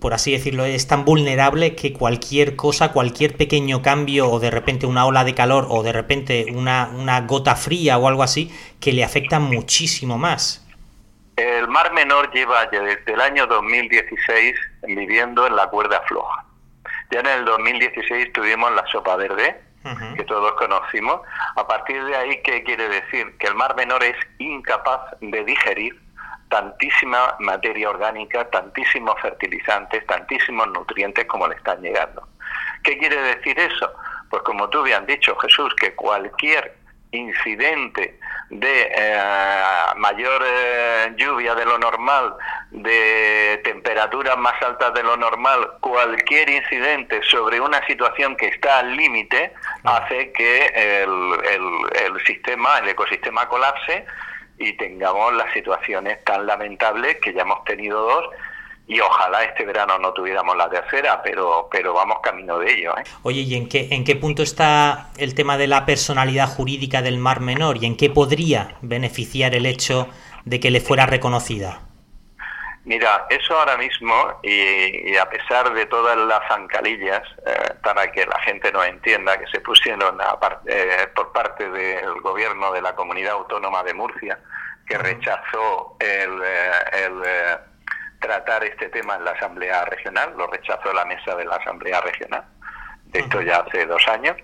[0.00, 4.86] por así decirlo, es tan vulnerable que cualquier cosa, cualquier pequeño cambio o de repente
[4.86, 8.50] una ola de calor o de repente una, una gota fría o algo así,
[8.80, 10.66] que le afecta muchísimo más.
[11.36, 16.44] El Mar Menor lleva desde el año 2016 viviendo en la cuerda floja.
[17.12, 19.60] Ya en el 2016 tuvimos la sopa verde,
[20.16, 21.20] que todos conocimos.
[21.56, 23.36] A partir de ahí, ¿qué quiere decir?
[23.38, 26.00] Que el Mar Menor es incapaz de digerir
[26.52, 32.28] tantísima materia orgánica, tantísimos fertilizantes, tantísimos nutrientes como le están llegando.
[32.84, 33.90] ¿Qué quiere decir eso?
[34.28, 36.76] Pues como tú bien has dicho, Jesús, que cualquier
[37.12, 38.18] incidente
[38.50, 39.22] de eh,
[39.96, 42.34] mayor eh, lluvia de lo normal,
[42.70, 48.94] de temperaturas más altas de lo normal, cualquier incidente sobre una situación que está al
[48.94, 54.04] límite hace que el, el sistema, el ecosistema colapse
[54.58, 58.24] y tengamos las situaciones tan lamentables que ya hemos tenido dos
[58.86, 62.96] y ojalá este verano no tuviéramos la tercera, pero, pero vamos camino de ello.
[62.98, 63.04] ¿eh?
[63.22, 67.18] Oye, ¿y en qué, en qué punto está el tema de la personalidad jurídica del
[67.18, 70.08] Mar Menor y en qué podría beneficiar el hecho
[70.44, 71.80] de que le fuera reconocida?
[72.84, 78.38] Mira, eso ahora mismo, y, a pesar de todas las zancalillas, eh, para que la
[78.40, 80.18] gente no entienda, que se pusieron
[80.66, 84.38] eh, por parte del gobierno de la Comunidad Autónoma de Murcia,
[84.84, 86.42] que rechazó el,
[86.92, 87.22] el
[88.20, 92.44] tratar este tema en la Asamblea Regional, lo rechazó la mesa de la Asamblea Regional,
[93.04, 94.36] de esto ya hace dos años,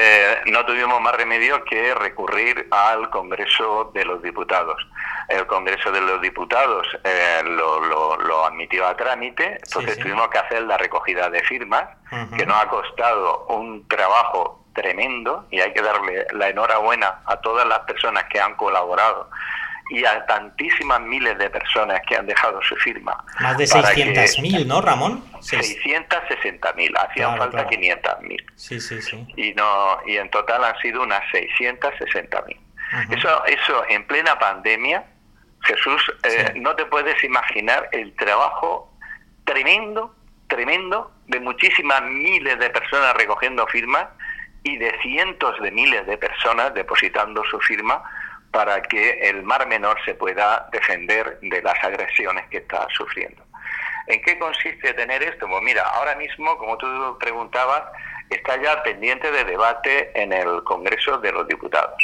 [0.00, 4.80] eh, no tuvimos más remedio que recurrir al Congreso de los Diputados.
[5.28, 10.78] El Congreso de los Diputados eh, lo, admitió a trámite, entonces tuvimos que hacer la
[10.78, 11.84] recogida de firmas,
[12.36, 17.66] que nos ha costado un trabajo tremendo y hay que darle la enhorabuena a todas
[17.66, 19.28] las personas que han colaborado
[19.90, 23.24] y a tantísimas miles de personas que han dejado su firma.
[23.40, 25.24] Más de 600.000, ¿no, Ramón?
[25.40, 28.44] 660.000, hacían falta 500.000.
[28.54, 29.26] Sí, sí, sí.
[29.36, 32.58] Y, no, y en total han sido unas 660.000.
[33.10, 35.04] Eso, eso en plena pandemia,
[35.62, 38.92] Jesús, eh, no te puedes imaginar el trabajo
[39.44, 40.14] tremendo,
[40.48, 44.06] tremendo, de muchísimas miles de personas recogiendo firmas
[44.62, 48.02] y de cientos de miles de personas depositando su firma
[48.50, 53.42] para que el Mar Menor se pueda defender de las agresiones que está sufriendo.
[54.06, 55.46] ¿En qué consiste tener esto?
[55.46, 56.86] Pues mira, ahora mismo, como tú
[57.20, 57.82] preguntabas,
[58.30, 62.02] está ya pendiente de debate en el Congreso de los Diputados.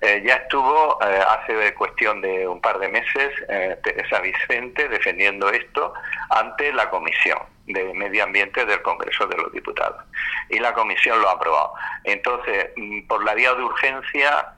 [0.00, 5.50] Eh, ya estuvo eh, hace cuestión de un par de meses eh, Teresa Vicente defendiendo
[5.50, 5.92] esto
[6.30, 7.38] ante la Comisión
[7.72, 10.04] de Medio Ambiente del Congreso de los Diputados.
[10.48, 11.74] Y la Comisión lo ha aprobado.
[12.04, 14.52] Entonces, mm, por la vía de urgencia,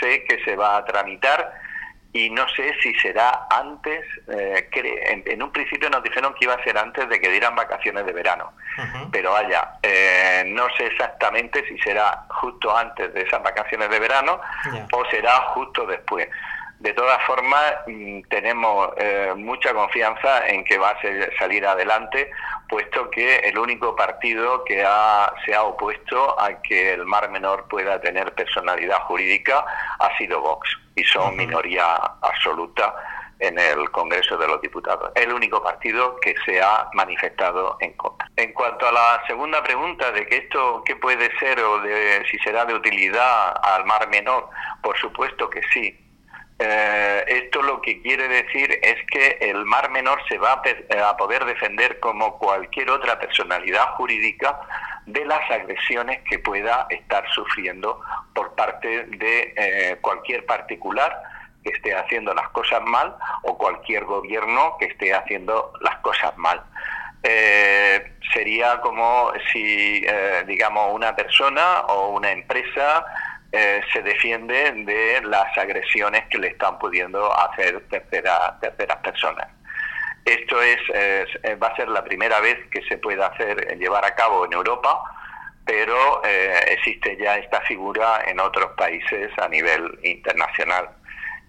[0.00, 1.52] sé que se va a tramitar
[2.16, 4.68] y no sé si será antes, eh,
[5.26, 8.12] en, un principio nos dijeron que iba a ser antes de que dieran vacaciones de
[8.12, 8.52] verano,
[9.12, 14.40] pero vaya, eh, no sé exactamente si será justo antes de esas vacaciones de verano
[14.92, 16.26] o será justo después.
[16.86, 22.30] De todas formas, mm, tenemos eh, mucha confianza en que va a salir adelante,
[22.68, 24.86] puesto que el único partido que
[25.44, 29.64] se ha opuesto a que el Mar Menor pueda tener personalidad jurídica
[29.98, 32.94] ha sido Vox y son minoría absoluta
[33.40, 35.10] en el Congreso de los Diputados.
[35.16, 38.30] El único partido que se ha manifestado en contra.
[38.36, 42.38] En cuanto a la segunda pregunta de que esto qué puede ser o de si
[42.38, 44.48] será de utilidad al Mar Menor,
[44.84, 46.05] por supuesto que sí.
[46.58, 51.44] Eh, esto lo que quiere decir es que el Mar Menor se va a, poder
[51.44, 54.58] defender como cualquier otra personalidad jurídica
[55.04, 58.00] de las agresiones que pueda estar sufriendo
[58.34, 61.22] por parte de eh, cualquier particular
[61.62, 66.62] que esté haciendo las cosas mal o cualquier gobierno que esté haciendo las cosas mal.
[67.22, 70.06] Eh, sería como si,
[70.46, 73.04] digamos, una persona o una empresa
[73.56, 79.48] eh, se defiende de las agresiones que le están pudiendo hacer terceras terceras personas.
[80.24, 80.78] Esto es,
[81.62, 85.00] va a ser la primera vez que se puede hacer, llevar a cabo en Europa,
[85.66, 90.88] pero eh, existe ya esta figura en otros países a nivel internacional.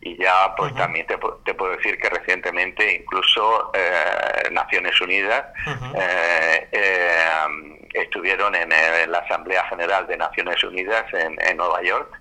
[0.02, 5.46] Y ya, pues también te, puedo decir que recientemente incluso eh, Naciones Unidas
[7.94, 8.70] estuvieron en,
[9.12, 12.12] la Asamblea General de Naciones Unidas en, Nueva York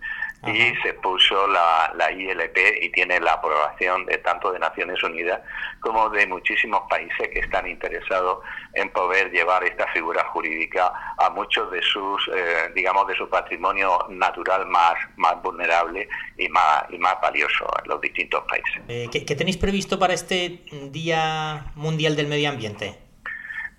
[0.46, 5.40] y se puso la, la, ILP y tiene la aprobación de tanto de Naciones Unidas
[5.80, 8.44] como de muchísimos países que están interesados
[8.74, 13.98] en poder llevar esta figura jurídica a muchos de sus, eh, digamos, de su patrimonio
[14.10, 16.08] natural más, más vulnerable
[16.38, 18.82] y más, y más valioso en los distintos países.
[18.88, 20.60] Eh, ¿qué, ¿Qué tenéis previsto para este
[20.90, 23.05] Día Mundial del Medio Ambiente?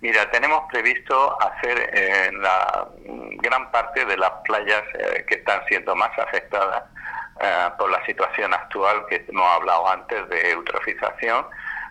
[0.00, 2.86] Mira, tenemos previsto hacer en la
[3.42, 6.84] gran parte de las playas eh, que están siendo más afectadas
[7.40, 11.46] eh, por la situación actual que hemos hablado antes de eutrofización,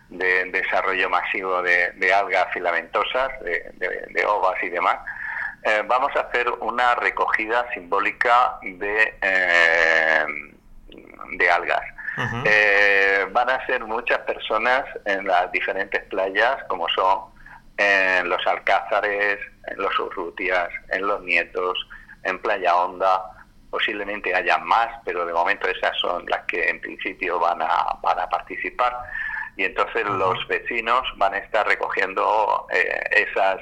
[0.08, 5.00] de desarrollo masivo de, algas filamentosas, de, ovas y demás.
[5.64, 9.16] Eh, vamos a hacer una recogida simbólica de,
[11.32, 11.84] de algas.
[13.34, 17.37] van a ser muchas personas en las diferentes playas, como son
[17.78, 21.78] en los Alcázares, en los Urrutias, en los Nietos,
[22.24, 23.22] en Playa Honda,
[23.70, 28.20] posiblemente haya más, pero de momento esas son las que en principio van a, van
[28.20, 28.96] a participar.
[29.56, 33.60] Y entonces los vecinos van a estar recogiendo eh, esas,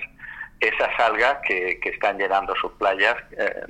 [0.59, 3.63] esas algas que, que, están llenando sus playas, eh,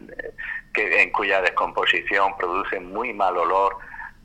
[0.74, 3.78] que, en cuya descomposición producen muy mal olor,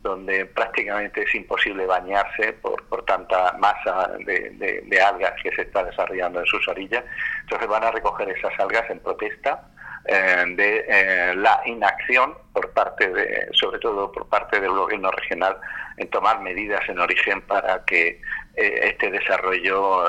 [0.02, 6.40] donde prácticamente es imposible bañarse por, por tanta masa de, algas que se está desarrollando
[6.40, 7.04] en sus orillas.
[7.42, 9.62] Entonces van a recoger esas algas en protesta
[10.06, 15.56] eh, de eh, la inacción por parte de, sobre todo por parte del gobierno regional,
[15.98, 18.22] en tomar medidas en origen para que
[18.56, 20.04] eh, este desarrollo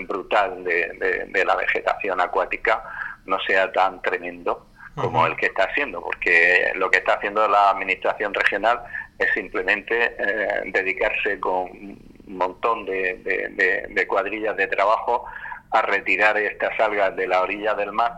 [0.00, 2.82] brutal de la vegetación acuática
[3.24, 4.66] no sea tan tremendo
[5.00, 8.82] como el que está haciendo, porque lo que está haciendo la administración regional
[9.18, 15.24] es simplemente eh, dedicarse con un montón de, cuadrillas de trabajo
[15.72, 18.12] a retirar estas algas de la orilla del mar,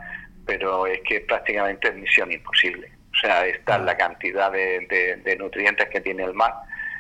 [0.47, 2.91] pero es que prácticamente es misión imposible.
[3.13, 6.55] O sea, esta es la cantidad de, nutrientes que tiene el mar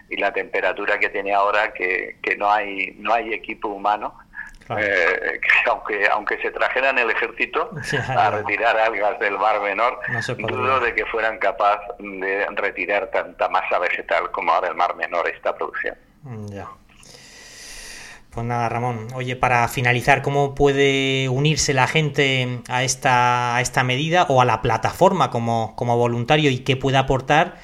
[0.09, 4.15] y la temperatura que tiene ahora que, que no hay no hay equipo humano
[4.79, 7.71] eh, que aunque aunque se trajeran el ejército
[8.09, 9.99] a retirar algas del mar menor,
[10.39, 15.29] dudo de que fueran capaces de retirar tanta masa vegetal como ahora el mar menor
[15.29, 16.01] está produciendo.
[16.23, 16.69] Mm, ya.
[18.31, 19.09] Pues nada, Ramón.
[19.15, 24.45] Oye, para finalizar, ¿cómo puede unirse la gente a esta, a esta medida o a
[24.45, 27.57] la plataforma como, como voluntario y qué puede aportar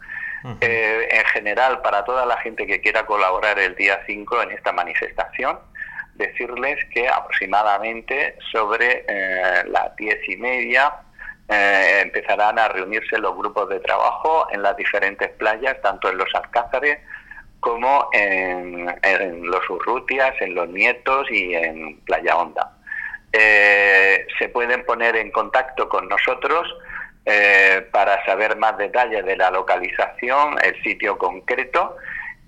[0.60, 4.72] Eh, en general, para toda la gente que quiera colaborar el día 5 en esta
[4.72, 5.58] manifestación,
[6.20, 10.92] decirles que aproximadamente sobre eh, las diez y media
[11.48, 16.28] eh, empezarán a reunirse los grupos de trabajo en las diferentes playas, tanto en los
[16.34, 16.98] Alcázares
[17.58, 18.86] como en,
[19.50, 22.72] los Urrutias, en los Nietos y en Playa Honda.
[23.32, 26.68] Eh, se pueden poner en contacto con nosotros
[27.92, 31.96] para saber más detalles de la localización, el sitio concreto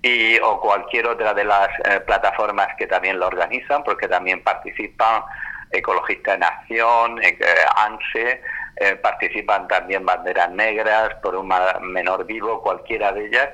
[0.03, 5.23] y, o cualquier otra de las eh, plataformas que también lo organizan, porque también participan
[5.71, 7.37] Ecologista en Acción, eh,
[7.77, 8.41] ANSE,
[8.75, 11.49] eh, participan también Banderas Negras, por un
[11.81, 13.49] menor vivo, cualquiera de ellas.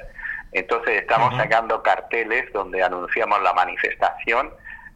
[0.51, 4.51] Entonces estamos sacando carteles donde anunciamos la manifestación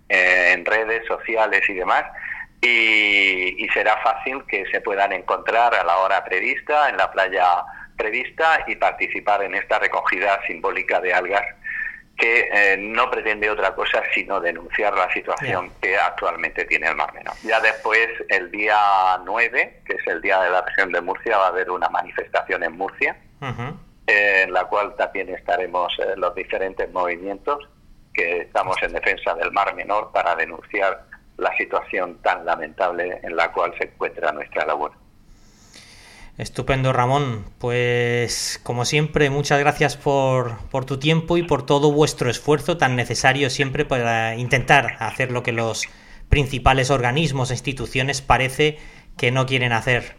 [0.09, 2.03] en redes sociales y demás.
[2.61, 7.63] y será fácil que se puedan encontrar a la hora prevista en la playa
[7.97, 11.43] prevista y participar en esta recogida simbólica de algas
[12.17, 17.13] que eh, no pretende otra cosa sino denunciar la situación que actualmente tiene el Mar
[17.13, 17.33] Menor.
[17.43, 18.77] Ya después, el día
[19.25, 22.63] 9, que es el día de la región de Murcia, va a haber una manifestación
[22.63, 23.17] en Murcia,
[24.05, 27.67] en la cual también estaremos eh, los diferentes movimientos
[28.13, 31.05] que estamos en defensa del Mar Menor para denunciar
[31.37, 34.95] la situación tan lamentable en la cual se encuentra nuestra laguna.
[36.37, 37.45] Estupendo, Ramón.
[37.59, 42.95] Pues como siempre, muchas gracias por, por, tu tiempo y por todo vuestro esfuerzo tan
[42.95, 45.87] necesario siempre para intentar hacer lo que los
[46.29, 48.79] principales organismos e instituciones parece
[49.17, 50.15] que no quieren hacer.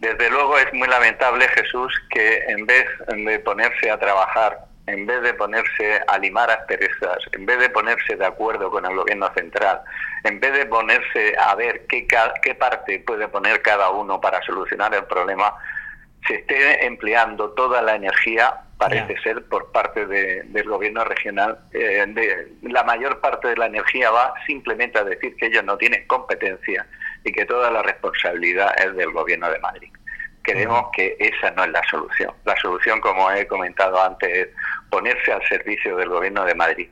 [0.00, 5.22] Desde luego es muy lamentable, Jesús, que en vez de ponerse a trabajar en vez
[5.22, 9.80] de ponerse a limar asperezas, en vez de ponerse de acuerdo con el gobierno central,
[10.24, 12.06] en vez de ponerse a ver qué,
[12.42, 15.54] qué parte puede poner cada uno para solucionar el problema,
[16.26, 21.58] se esté empleando toda la energía, parece ser, por parte del gobierno regional.
[21.72, 25.76] Eh, de, la mayor parte de la energía va simplemente a decir que ellos no
[25.76, 26.86] tienen competencia
[27.24, 29.90] y que toda la responsabilidad es del gobierno de Madrid.
[30.42, 32.32] Creemos que esa no es la solución.
[32.44, 34.48] La solución, como he comentado antes, es
[34.94, 36.88] ponerse al servicio del Gobierno de Madrid,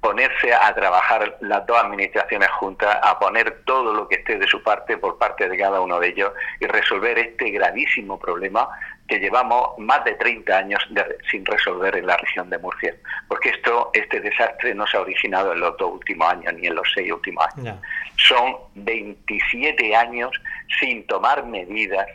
[0.00, 4.60] ponerse a trabajar las dos administraciones juntas, a poner todo lo que esté de su
[4.60, 8.68] parte por parte de cada uno de ellos y resolver este gravísimo problema
[9.06, 10.84] que llevamos más de 30 años
[11.30, 12.92] sin resolver en la región de Murcia.
[13.28, 16.74] Porque esto, este desastre no se ha originado en los dos últimos años ni en
[16.74, 17.78] los seis últimos años.
[18.16, 20.32] Son 27 años
[20.80, 22.08] sin tomar medidas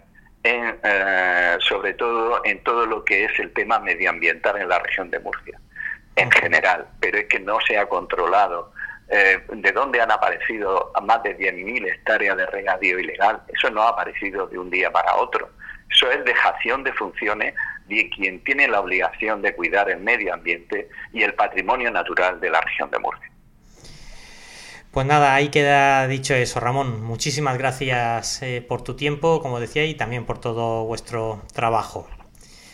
[0.43, 5.09] en, eh, sobre todo en todo lo que es el tema medioambiental en la región
[5.09, 5.59] de Murcia,
[6.15, 8.71] en general, pero es que no se ha controlado
[9.09, 13.41] eh, de dónde han aparecido más de 10.000 hectáreas de regadío ilegal.
[13.47, 15.49] Eso no ha aparecido de un día para otro.
[15.89, 17.55] Eso es dejación de funciones
[17.87, 22.51] de quien tiene la obligación de cuidar el medio ambiente y el patrimonio natural de
[22.51, 23.28] la región de Murcia.
[24.91, 27.03] Pues nada, ahí queda dicho eso, Ramón.
[27.03, 32.07] Muchísimas gracias eh, por tu tiempo, como decía, y también por todo vuestro trabajo.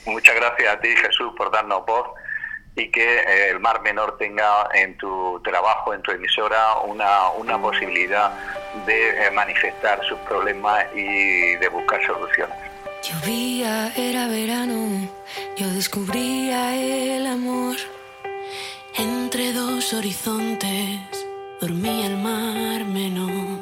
[0.06, 2.08] Muchas gracias a ti, Jesús, por darnos voz
[2.78, 7.62] y que eh, el Mar Menor tenga en tu trabajo, en tu emisora, una, una
[7.62, 8.32] posibilidad
[8.86, 12.56] de eh, manifestar sus problemas y de buscar soluciones.
[13.04, 15.10] Llovía, era verano,
[15.58, 17.76] yo descubría el amor.
[18.98, 21.25] Entre dos horizontes
[21.62, 23.60] dormía el mar menor.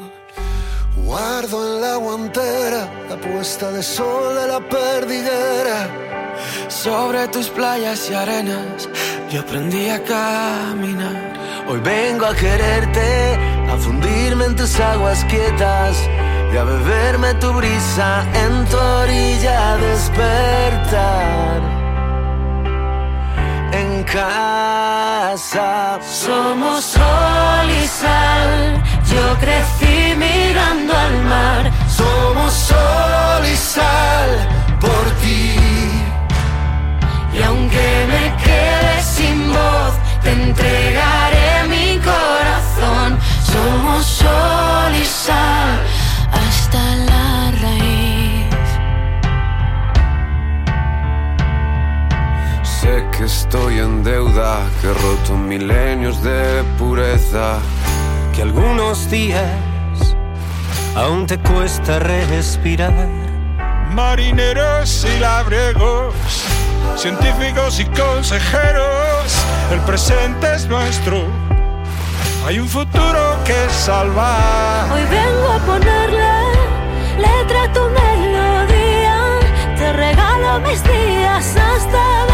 [0.97, 5.87] Guardo en la guantera la puesta de sol de la perdiguera.
[6.67, 8.89] Sobre tus playas y arenas
[9.31, 11.33] yo aprendí a caminar.
[11.67, 13.35] Hoy vengo a quererte,
[13.71, 15.97] a fundirme en tus aguas quietas
[16.53, 21.61] y a beberme tu brisa en tu orilla despertar.
[23.71, 24.03] En
[25.53, 31.71] Somos sol y sal, yo crecí mirando al mar.
[31.95, 34.29] somos sol y sal
[34.81, 35.53] por ti.
[37.37, 39.93] Y aunque me quede sin voz,
[40.23, 43.19] te entregaré mi corazón.
[43.51, 45.79] Somos sol y sal
[46.31, 47.12] hasta la
[53.24, 57.57] que estoy en deuda, que he roto milenios de pureza,
[58.36, 59.49] que algunos días
[60.93, 63.07] aún te cuesta respirar.
[63.91, 66.13] marineros y labriegos,
[66.97, 69.26] científicos y consejeros,
[69.71, 71.24] el presente es nuestro.
[72.45, 74.91] Hay un futuro que salvar.
[74.91, 76.36] Hoy vengo a ponerle
[77.19, 79.17] letra a tu melodía.
[79.78, 82.32] Te regalo mis días hasta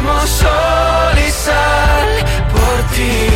[0.00, 2.08] Somos sol y sal
[2.54, 3.28] por ti.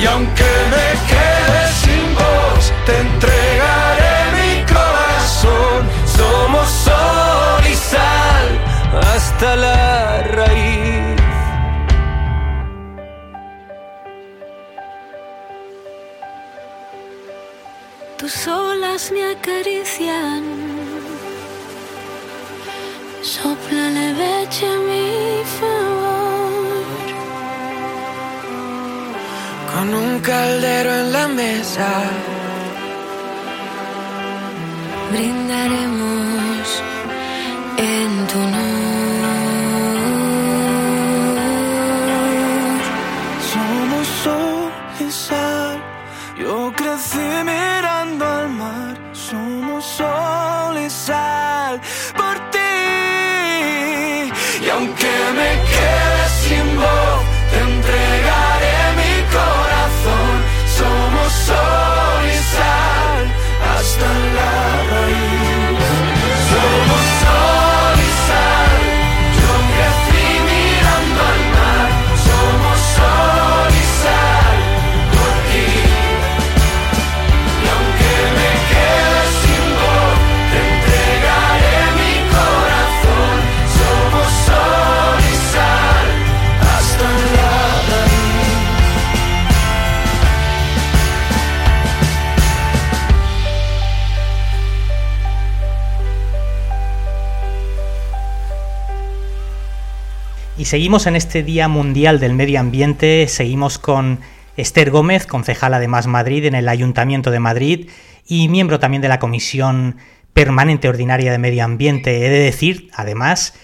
[0.00, 5.80] Y aunque me quede sin voz, te entregaré mi corazón.
[6.16, 8.46] Somos sol y sal
[9.12, 11.20] hasta la raíz.
[18.16, 20.45] Tus olas me acarician.
[24.56, 26.84] Leveche a mi favor.
[29.72, 31.88] Con un caldero en la mesa,
[35.12, 36.82] Brindaremos
[37.78, 38.75] en tu honor.
[100.66, 104.18] Seguimos en este Día Mundial del Medio Ambiente, seguimos con
[104.56, 107.88] Esther Gómez, concejala de Más Madrid en el Ayuntamiento de Madrid
[108.26, 109.98] y miembro también de la Comisión
[110.32, 112.26] Permanente Ordinaria de Medio Ambiente.
[112.26, 113.54] He de decir, además,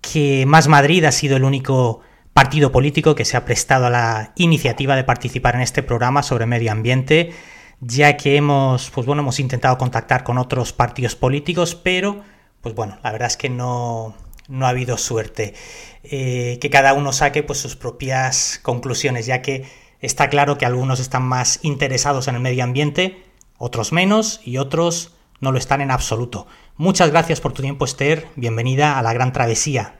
[0.00, 2.00] que Más Madrid ha sido el único
[2.32, 6.46] partido político que se ha prestado a la iniciativa de participar en este programa sobre
[6.46, 7.32] medio ambiente,
[7.78, 12.24] ya que hemos, pues bueno, hemos intentado contactar con otros partidos políticos, pero,
[12.60, 14.16] pues bueno, la verdad es que no,
[14.50, 15.54] no ha habido suerte.
[16.02, 19.66] Eh, que cada uno saque pues sus propias conclusiones, ya que
[20.00, 23.24] está claro que algunos están más interesados en el medio ambiente,
[23.58, 26.46] otros menos y otros no lo están en absoluto.
[26.76, 28.26] Muchas gracias por tu tiempo, Esther.
[28.36, 29.96] Bienvenida a la gran travesía.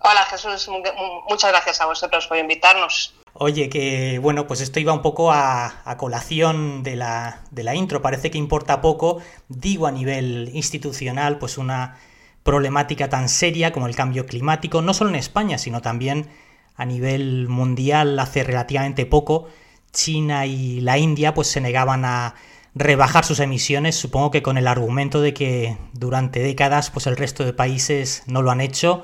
[0.00, 3.14] Hola Jesús, Mu- mu- muchas gracias a vosotros por invitarnos.
[3.34, 8.02] Oye, que bueno, pues esto iba un poco a, colación de la, de la intro,
[8.02, 11.98] parece que importa poco, digo a nivel institucional, pues una
[12.48, 16.30] problemática tan seria como el cambio climático, no solo en España, sino también
[16.76, 19.48] a nivel mundial hace relativamente poco,
[19.92, 22.36] China y la India pues se negaban a
[22.74, 27.44] rebajar sus emisiones, supongo que con el argumento de que durante décadas pues el resto
[27.44, 29.02] de países no lo han hecho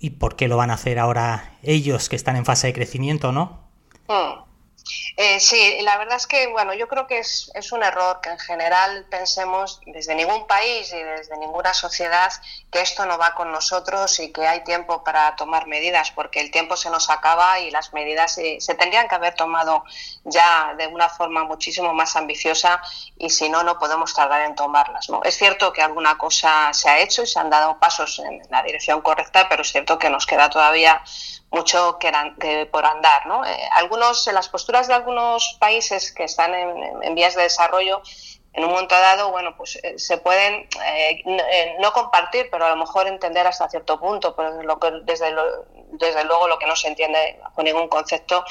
[0.00, 3.30] y por qué lo van a hacer ahora ellos que están en fase de crecimiento,
[3.30, 3.60] ¿no?
[4.08, 4.51] Hmm.
[5.16, 8.30] Eh, sí, la verdad es que, bueno, yo creo que es, es, un error que
[8.30, 12.32] en general pensemos desde ningún país y desde ninguna sociedad
[12.70, 16.50] que esto no va con nosotros y que hay tiempo para tomar medidas, porque el
[16.50, 19.84] tiempo se nos acaba y las medidas se, se tendrían que haber tomado
[20.24, 22.80] ya de una forma muchísimo más ambiciosa
[23.18, 25.10] y si no, no podemos tardar en tomarlas.
[25.10, 25.22] ¿no?
[25.24, 28.62] Es cierto que alguna cosa se ha hecho y se han dado pasos en la
[28.62, 31.02] dirección correcta, pero es cierto que nos queda todavía
[31.52, 33.26] mucho que, por andar.
[33.26, 33.44] ¿no?
[33.44, 38.02] Eh, algunos, las posturas de algunos países que están en, vías de desarrollo,
[38.54, 42.76] en un momento dado, bueno, pues eh, se pueden eh, no compartir, pero a lo
[42.76, 45.42] mejor entender hasta cierto punto, pero lo que, desde, lo,
[45.92, 48.44] desde luego lo que no se entiende con ningún concepto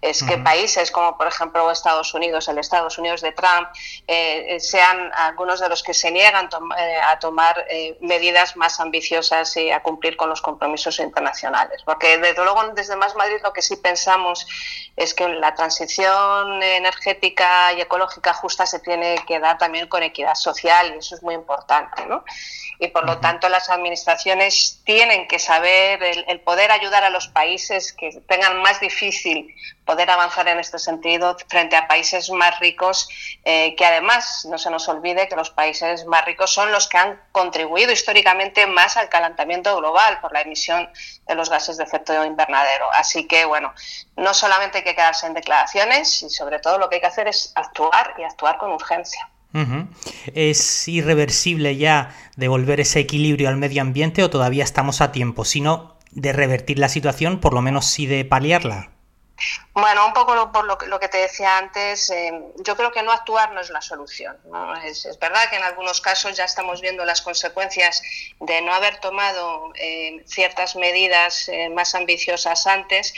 [0.00, 3.68] es que países como por ejemplo Estados Unidos, el Estados Unidos de Trump,
[4.06, 9.56] eh, sean algunos de los que se niegan eh, a tomar eh, medidas más ambiciosas
[9.56, 11.82] y a cumplir con los compromisos internacionales.
[11.84, 14.46] Porque desde luego desde Más Madrid lo que sí pensamos
[14.96, 20.34] es que la transición energética y ecológica justa se tiene que dar también con equidad
[20.34, 22.06] social y eso es muy importante.
[22.06, 22.24] ¿no?
[22.78, 27.92] y por lo tanto las administraciones tienen que saber el, poder ayudar a los países
[27.92, 33.08] que tengan más difícil poder avanzar en este sentido frente a países más ricos,
[33.44, 36.98] eh, que además no se nos olvide que los países más ricos son los que
[36.98, 40.88] han contribuido históricamente más al calentamiento global por la emisión
[41.26, 42.90] de los gases de efecto invernadero.
[42.92, 43.72] Así que, bueno,
[44.16, 47.28] no solamente hay que quedarse en declaraciones y sobre todo lo que hay que hacer
[47.28, 49.28] es actuar y actuar con urgencia.
[50.34, 55.46] ¿Es irreversible ya devolver ese equilibrio al medio ambiente o todavía estamos a tiempo?
[55.46, 58.90] Si no, de revertir la situación, por lo menos sí de paliarla.
[59.78, 62.32] Bueno, un poco por lo que, te decía antes, eh,
[62.64, 64.34] yo creo que no actuar no es la solución.
[64.82, 68.00] Es, verdad que en algunos casos ya estamos viendo las consecuencias
[68.40, 73.12] de no haber tomado eh, ciertas medidas eh, más ambiciosas antes,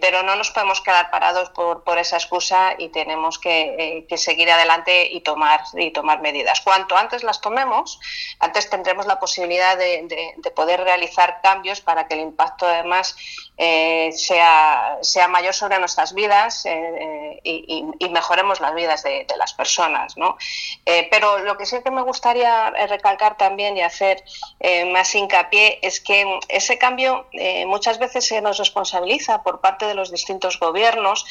[0.00, 5.08] pero no nos podemos quedar parados por, por esa excusa y tenemos que, seguir adelante
[5.10, 6.60] y tomar, y tomar medidas.
[6.60, 7.98] Cuanto antes las tomemos,
[8.38, 13.16] antes tendremos la posibilidad de, de poder realizar cambios para que el impacto además
[14.12, 17.62] sea, sea mayor sobre nuestras vidas eh, eh,
[17.98, 20.16] y, mejoremos las vidas de, las personas.
[20.16, 20.36] ¿no?
[20.84, 24.22] Eh, pero lo que sí que me gustaría recalcar también y hacer
[24.92, 27.26] más hincapié es que ese cambio
[27.66, 31.24] muchas veces se nos responsabiliza por parte de los distintos gobiernos,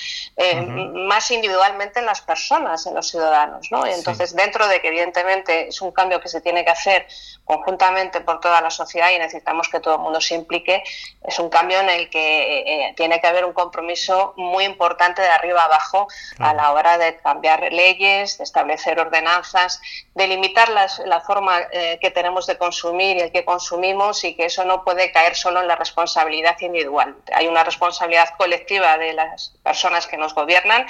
[0.93, 3.68] más individualmente en las personas, en los ciudadanos.
[3.72, 3.86] ¿no?
[3.86, 7.08] Entonces, dentro de que evidentemente es un cambio que se tiene que hacer
[7.45, 10.84] conjuntamente por toda la sociedad y necesitamos que todo el mundo se implique,
[11.24, 15.64] es un cambio en el que tiene que haber un compromiso muy importante de arriba
[15.64, 16.08] abajo
[16.40, 19.82] a la hora de cambiar leyes, de establecer ordenanzas,
[20.16, 24.46] de limitar la forma eh, que tenemos de consumir y el que consumimos y que
[24.46, 27.16] eso no puede caer solo en la responsabilidad individual.
[27.34, 30.86] Hay una responsabilidad colectiva de las personas que nos gobiernan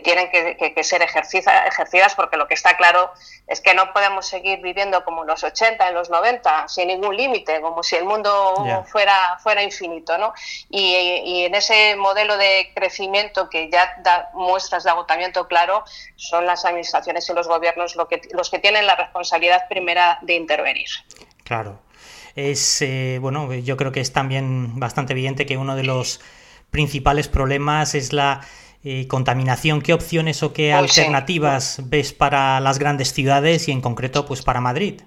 [0.00, 3.10] tienen que, ser ejercidas porque lo que está claro
[3.46, 7.16] es que no podemos seguir viviendo como en los 80, en los 90, sin ningún
[7.16, 10.18] límite, como si el mundo fuera, fuera infinito.
[10.18, 10.32] ¿no?
[10.70, 15.84] Y, en ese modelo de crecimiento que ya da muestras de agotamiento claro,
[16.16, 20.34] son las administraciones y los gobiernos lo que, los que tienen la responsabilidad primera de
[20.34, 20.88] intervenir.
[21.44, 21.78] Claro.
[22.34, 26.20] Es, eh, bueno, yo creo que es también bastante evidente que uno de los
[26.70, 28.42] principales problemas es la
[28.88, 34.26] eh, contaminación, ¿qué opciones o qué alternativas ves para las grandes ciudades y en concreto
[34.26, 35.02] pues para Madrid?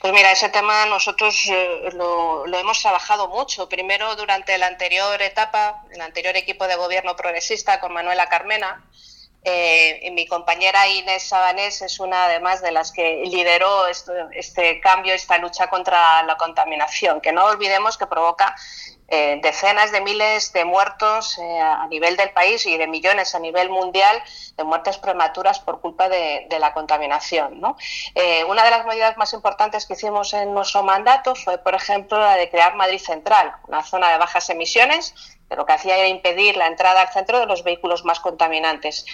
[0.00, 3.68] Pues mira, ese tema nosotros eh, lo, hemos trabajado mucho.
[3.68, 8.84] Primero durante la anterior etapa, el anterior equipo de gobierno progresista con Manuela Carmena.
[9.48, 15.38] Eh, mi compañera Inés Sabanés es una además de las que lideró este cambio, esta
[15.38, 18.56] lucha contra la contaminación, que no olvidemos que provoca
[19.08, 23.38] eh, decenas de miles de muertos eh, a nivel del país y de millones a
[23.38, 24.20] nivel mundial
[24.56, 27.62] de muertes prematuras por culpa de, la contaminación.
[28.16, 32.18] Eh, una de las medidas más importantes que hicimos en nuestro mandato fue, por ejemplo,
[32.18, 35.14] la de crear Madrid Central, una zona de bajas emisiones,
[35.48, 39.06] que lo que hacía era impedir la entrada al centro de los vehículos más contaminantes.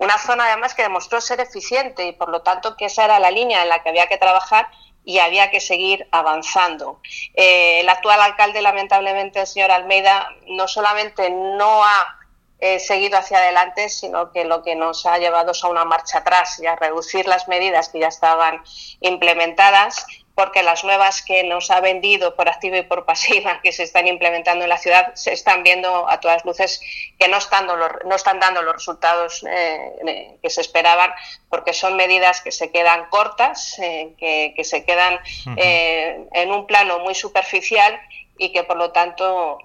[0.00, 3.30] Una zona además que demostró ser eficiente y por lo tanto que esa era la
[3.30, 4.66] línea en la que había que trabajar
[5.04, 7.00] y había que seguir avanzando.
[7.34, 12.18] Eh, el actual alcalde, lamentablemente, el señor Almeida, no solamente no ha
[12.60, 16.18] eh, seguido hacia adelante, sino que lo que nos ha llevado es a una marcha
[16.18, 18.62] atrás y a reducir las medidas que ya estaban
[19.00, 20.06] implementadas
[20.40, 24.06] porque las nuevas que nos ha vendido por activa y por pasiva que se están
[24.06, 26.80] implementando en la ciudad se están viendo a todas luces
[27.18, 31.10] que no están, no están dando los resultados eh, que se esperaban
[31.50, 35.18] porque son medidas que se quedan cortas, eh, que, se quedan
[35.58, 38.00] eh, en un plano muy superficial
[38.38, 39.58] y que por lo tanto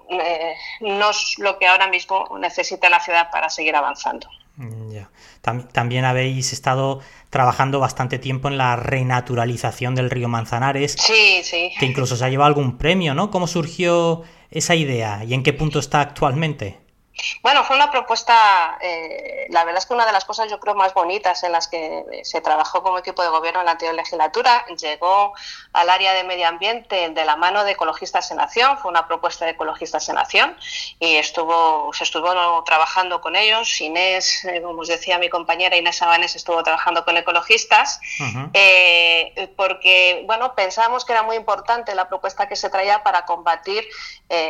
[0.80, 4.28] no es lo que ahora mismo necesita la ciudad para seguir avanzando.
[4.90, 5.08] Ya.
[5.72, 7.00] También habéis estado
[7.36, 10.96] trabajando bastante tiempo en la renaturalización del río Manzanares.
[10.98, 11.70] Sí, sí.
[11.78, 13.30] Que incluso se ha llevado algún premio, ¿no?
[13.30, 16.78] ¿Cómo surgió esa idea y en qué punto está actualmente?
[17.42, 20.74] Bueno, fue una propuesta, eh, la verdad es que una de las cosas yo creo
[20.74, 24.66] más bonitas en las que se trabajó como equipo de gobierno en la anterior legislatura,
[24.76, 25.32] llegó
[25.72, 29.44] al área de medio ambiente de la mano de Ecologistas en Acción, fue una propuesta
[29.44, 30.56] de Ecologistas en Acción
[30.98, 35.96] y estuvo, se estuvo trabajando con ellos, Inés, eh, como os decía mi compañera Inés
[35.96, 38.00] Sabanés estuvo trabajando con ecologistas,
[38.52, 43.86] eh, porque bueno, pensamos que era muy importante la propuesta que se traía para combatir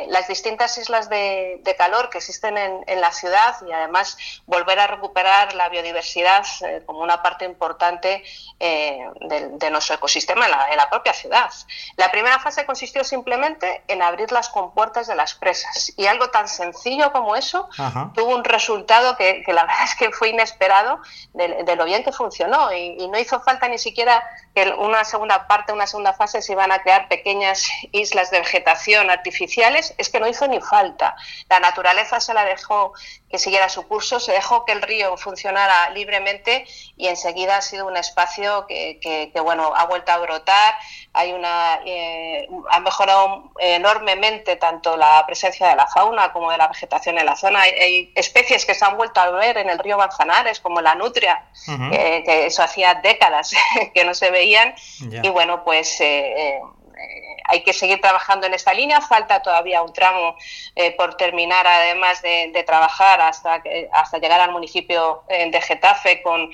[0.09, 5.55] las distintas islas de calor que existen en, la ciudad y además volver a recuperar
[5.55, 8.25] la biodiversidad eh, como una parte importante
[8.59, 11.51] eh, de, nuestro ecosistema en la, propia ciudad.
[11.97, 15.93] La primera fase consistió simplemente en abrir las compuertas de las presas.
[15.97, 17.69] Y algo tan sencillo como eso
[18.15, 21.01] tuvo un resultado que, la verdad es que fue inesperado
[21.35, 22.73] de, lo bien que funcionó.
[22.73, 24.23] Y, y no hizo falta ni siquiera
[24.57, 29.11] que una segunda parte, una segunda fase se iban a crear pequeñas islas de vegetación
[29.11, 31.15] artificiales, es que no hizo ni falta.
[31.51, 32.95] La naturaleza se la dejó
[33.29, 36.65] que siguiera su curso, se dejó que el río funcionara libremente
[36.97, 40.75] y enseguida ha sido un espacio que, bueno, ha vuelto a brotar,
[41.13, 46.69] hay una, eh, ha mejorado enormemente tanto la presencia de la fauna como de la
[46.69, 47.61] vegetación en la zona.
[47.61, 51.45] Hay, especies que se han vuelto a ver en el río Manzanares, como la nutria,
[51.67, 53.53] que, eso hacía décadas
[53.95, 54.75] que no se veían.
[55.23, 56.61] Y bueno, pues eh,
[56.97, 59.01] eh, hay que seguir trabajando en esta línea.
[59.01, 60.37] Falta todavía un tramo
[60.75, 66.51] eh, por terminar, además de, trabajar hasta, hasta llegar al municipio eh, de Getafe con,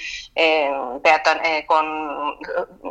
[1.66, 2.38] con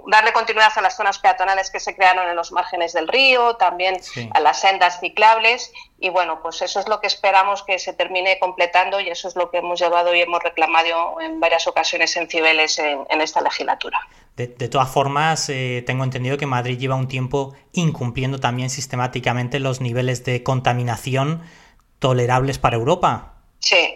[0.07, 3.99] darle continuidad a las zonas peatonales que se crearon en los márgenes del río, también
[4.33, 5.71] a las sendas ciclables.
[6.03, 9.35] Y bueno, pues eso es lo que esperamos que se termine completando y eso es
[9.35, 13.99] lo que hemos llevado y hemos reclamado en varias ocasiones en Cibeles en esta legislatura.
[14.35, 19.81] De, todas formas, eh, tengo entendido que Madrid lleva un tiempo incumpliendo también sistemáticamente los
[19.81, 21.43] niveles de contaminación
[21.99, 23.33] tolerables para Europa.
[23.59, 23.95] Sí,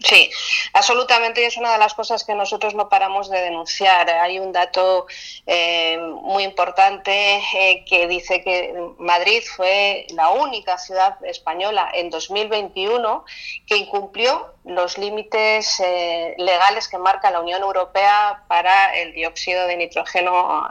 [0.00, 0.30] sí,
[0.72, 1.42] absolutamente.
[1.42, 4.08] Y es una de las cosas que nosotros no paramos de denunciar.
[4.10, 5.06] Hay un dato
[5.46, 13.24] eh, muy importante eh, que dice que Madrid fue la única ciudad española en 2021
[13.66, 19.76] que incumplió los límites eh, legales que marca la Unión Europea para el dióxido de
[19.76, 20.66] nitrógeno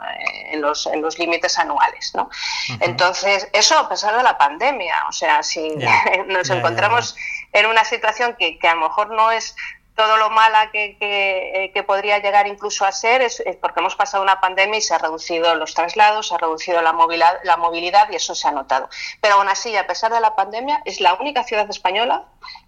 [0.50, 2.12] en los, en los límites anuales.
[2.14, 2.28] ¿no?
[2.80, 5.04] Entonces, eso a pesar de la pandemia.
[5.08, 5.72] O sea, si
[6.26, 7.16] nos encontramos
[7.54, 9.56] en una situación que, a lo mejor no es
[9.94, 14.40] todo lo mala que, eh, podría llegar incluso a ser es, porque hemos pasado una
[14.40, 18.16] pandemia y se han reducido los traslados, se ha reducido la movilidad, la movilidad y
[18.16, 18.88] eso se ha notado.
[19.20, 22.24] Pero aún así, a pesar de la pandemia, es la única ciudad española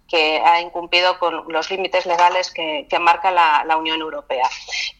[0.07, 4.49] que ha incumplido con los límites legales que, marca la, Unión Europea.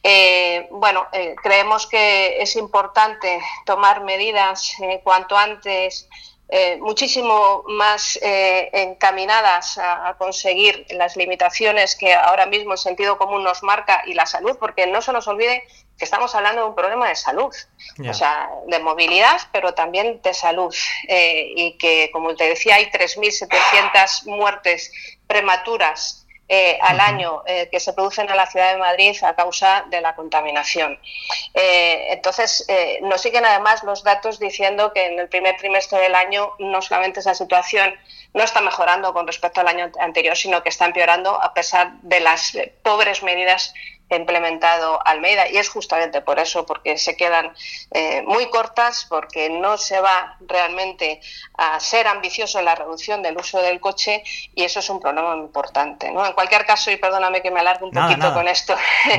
[0.03, 4.73] Eh, bueno, eh, creemos que es importante tomar medidas
[5.03, 6.09] cuanto antes
[6.49, 13.43] eh, muchísimo más eh, encaminadas a, conseguir las limitaciones que ahora mismo el sentido común
[13.43, 15.63] nos marca y la salud, porque no se nos olvide
[15.97, 17.53] que estamos hablando de un problema de salud,
[18.07, 20.73] o sea, de movilidad, pero también de salud.
[21.07, 24.91] Eh, y que, como te decía, hay 3.700 muertes
[25.25, 29.83] prematuras eh, al año eh, que se producen en la ciudad de Madrid a causa
[29.89, 30.97] de la contaminación.
[31.53, 32.65] Eh, entonces,
[33.01, 37.19] nos siguen además los datos diciendo que en el primer trimestre del año no solamente
[37.19, 37.93] esa situación
[38.33, 42.21] no está mejorando con respecto al año anterior, sino que está empeorando a pesar de
[42.21, 43.73] las pobres medidas
[44.15, 47.53] implementado Almeida y es justamente por eso, porque se quedan
[47.91, 51.19] eh, muy cortas, porque no se va realmente
[51.57, 54.23] a ser ambicioso en la reducción del uso del coche
[54.55, 56.11] y eso es un problema importante.
[56.11, 56.25] ¿no?
[56.25, 58.75] En cualquier caso, y perdóname que me alargue un poquito con esto,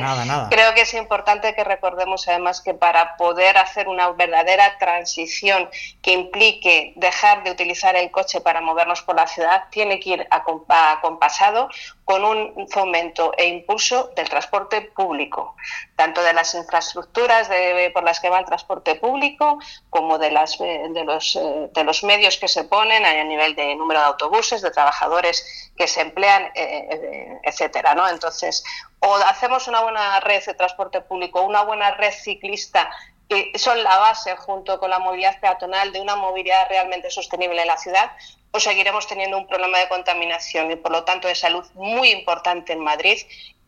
[0.49, 5.69] creo que es importante que recordemos además que para poder hacer una verdadera transición
[6.01, 10.27] que implique dejar de utilizar el coche para movernos por la ciudad, tiene que ir
[10.31, 11.69] acompasado
[12.09, 15.55] con un fomento e impulso del transporte público,
[15.95, 17.47] tanto de las infraestructuras
[17.93, 19.59] por las que va el transporte público
[19.91, 23.99] como de, las, los, eh, de los medios que se ponen a nivel de número
[23.99, 27.95] de autobuses, de trabajadores que se emplean, eh, eh, etcétera.
[28.09, 28.63] Entonces,
[29.01, 32.89] o hacemos una buena red de transporte público, una buena red ciclista
[33.29, 37.67] que son la base junto con la movilidad peatonal de una movilidad realmente sostenible en
[37.67, 38.11] la ciudad,
[38.51, 42.73] o seguiremos teniendo un problema de contaminación y por lo tanto de salud muy importante
[42.73, 43.19] en Madrid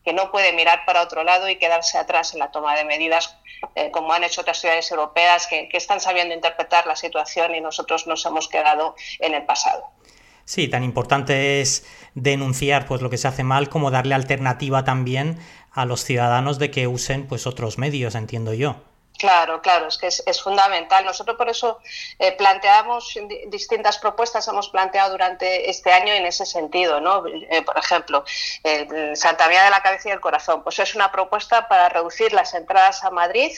[0.04, 3.36] que no puede mirar para otro lado y quedarse atrás en la toma de medidas,
[3.76, 7.60] eh, como han hecho otras ciudades europeas que, que están sabiendo interpretar la situación y
[7.60, 9.84] nosotros nos hemos quedado en el pasado.
[10.44, 15.38] Sí, tan importante es denunciar pues lo que se hace mal como darle alternativa también
[15.70, 18.91] a los ciudadanos de que usen pues otros medios, entiendo yo.
[19.18, 21.04] Claro, claro, es que es, fundamental.
[21.04, 21.78] Nosotros por eso
[22.18, 23.16] eh, planteamos
[23.48, 27.24] distintas propuestas, hemos planteado durante este año en ese sentido, ¿no?
[27.26, 28.24] Eh, por ejemplo,
[29.14, 32.54] Santa María de la Cabeza y el Corazón, pues es una propuesta para reducir las
[32.54, 33.52] entradas a Madrid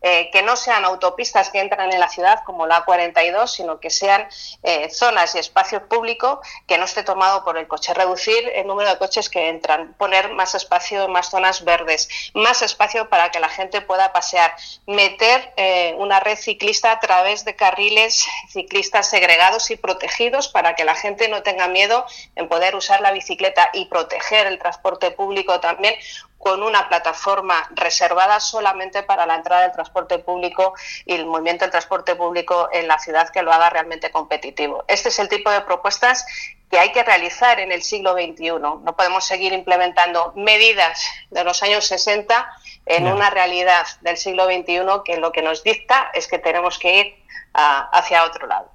[0.00, 3.90] eh, que no sean autopistas que entran en la ciudad como la A42, sino que
[3.90, 4.28] sean
[4.62, 7.94] eh, zonas y espacio público que no esté tomado por el coche.
[7.94, 13.08] Reducir el número de coches que entran, poner más espacio, más zonas verdes, más espacio
[13.08, 14.54] para que la gente pueda pasear,
[14.86, 20.84] meter eh, una red ciclista a través de carriles ciclistas segregados y protegidos para que
[20.84, 25.60] la gente no tenga miedo en poder usar la bicicleta y proteger el transporte público
[25.60, 25.94] también
[26.38, 30.74] con una plataforma reservada solamente para la entrada del transporte público
[31.04, 34.84] y el movimiento del transporte público en la ciudad que lo haga realmente competitivo.
[34.88, 36.24] Este es el tipo de propuestas
[36.70, 38.50] que hay que realizar en el siglo XXI.
[38.60, 42.48] No podemos seguir implementando medidas de los años 60
[42.86, 47.00] en una realidad del siglo XXI que lo que nos dicta es que tenemos que
[47.00, 47.14] ir
[47.52, 48.70] hacia otro lado.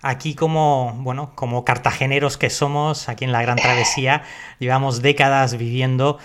[0.00, 4.22] Aquí como, bueno, como cartageneros que somos, aquí en la Gran Travesía,
[4.58, 6.18] llevamos décadas viviendo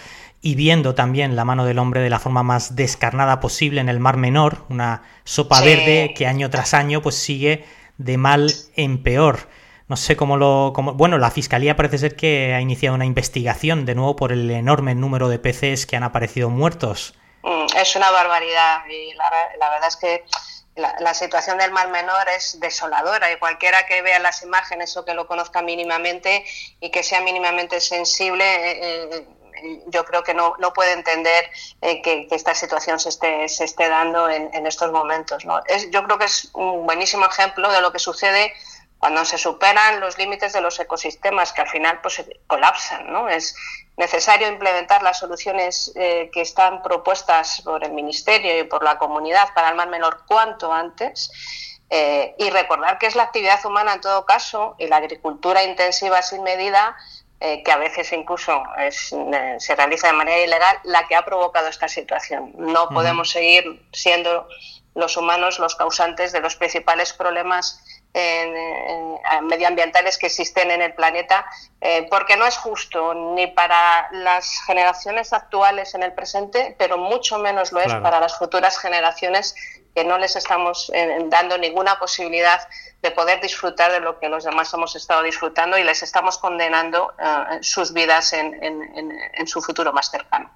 [0.46, 4.02] y viendo también la mano del hombre de la forma más descarnada posible en el
[4.02, 7.66] Mar Menor, una sopa verde que año tras año pues sigue
[7.98, 9.48] de mal en peor.
[9.88, 10.74] No sé cómo lo...
[10.74, 14.96] bueno, la Fiscalía parece ser que ha iniciado una investigación de nuevo por el enorme
[14.96, 17.14] número de peces que han aparecido muertos.
[17.44, 20.26] Mm, es una barbaridad y la, verdad es que
[20.76, 25.14] la, situación del Mar Menor es desoladora y cualquiera que vea las imágenes o que
[25.14, 26.44] lo conozca mínimamente
[26.82, 28.44] y que sea mínimamente sensible...
[28.44, 29.28] Eh, eh,
[29.88, 31.50] yo creo que no, no puede entender
[31.82, 35.46] eh, que, esta situación se esté, se esté dando en, estos momentos.
[35.46, 35.60] ¿no?
[35.66, 38.54] Es, yo creo que es un buenísimo ejemplo de lo que sucede
[38.98, 43.12] cuando se superan los límites de los ecosistemas, que al final pues, colapsan.
[43.12, 43.28] ¿no?
[43.28, 43.56] Es
[43.98, 49.54] necesario implementar las soluciones eh, que están propuestas por el Ministerio y por la comunidad
[49.54, 51.32] para el mar menor cuanto antes.
[51.90, 56.22] Eh, y recordar que es la actividad humana en todo caso y la agricultura intensiva
[56.24, 56.96] sin medida
[57.46, 61.68] eh, que a veces incluso eh, se realiza de manera ilegal, la que ha provocado
[61.68, 62.54] esta situación.
[62.56, 64.48] No podemos seguir siendo
[64.96, 67.84] los humanos los causantes de los principales problemas
[69.42, 71.46] medioambientales que existen en el planeta,
[71.82, 77.40] eh, porque no es justo ni para las generaciones actuales en el presente, pero mucho
[77.40, 79.56] menos lo es para las futuras generaciones
[79.94, 80.92] que no les estamos
[81.30, 82.60] dando ninguna posibilidad
[83.04, 87.14] de poder disfrutar de lo que los demás hemos estado disfrutando y les estamos condenando
[87.20, 88.54] eh, sus vidas en,
[89.46, 90.50] su futuro más cercano.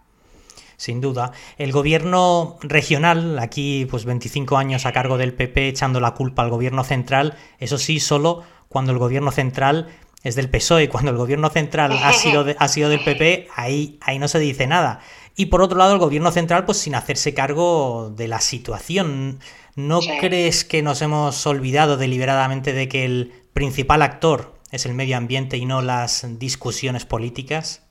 [0.77, 1.33] Sin duda.
[1.57, 6.49] El gobierno regional, aquí pues 25 años a cargo del PP echando la culpa al
[6.49, 9.89] gobierno central, eso sí, solo cuando el gobierno central
[10.23, 14.19] es del PSOE, cuando el gobierno central ha sido, ha sido del PP, ahí, ahí
[14.19, 15.01] no se dice nada.
[15.39, 19.39] Y por otro lado, el gobierno central, pues sin hacerse cargo de la situación.
[19.75, 25.15] ¿No crees que nos hemos olvidado deliberadamente de que el principal actor es el medio
[25.15, 27.83] ambiente y no las discusiones políticas?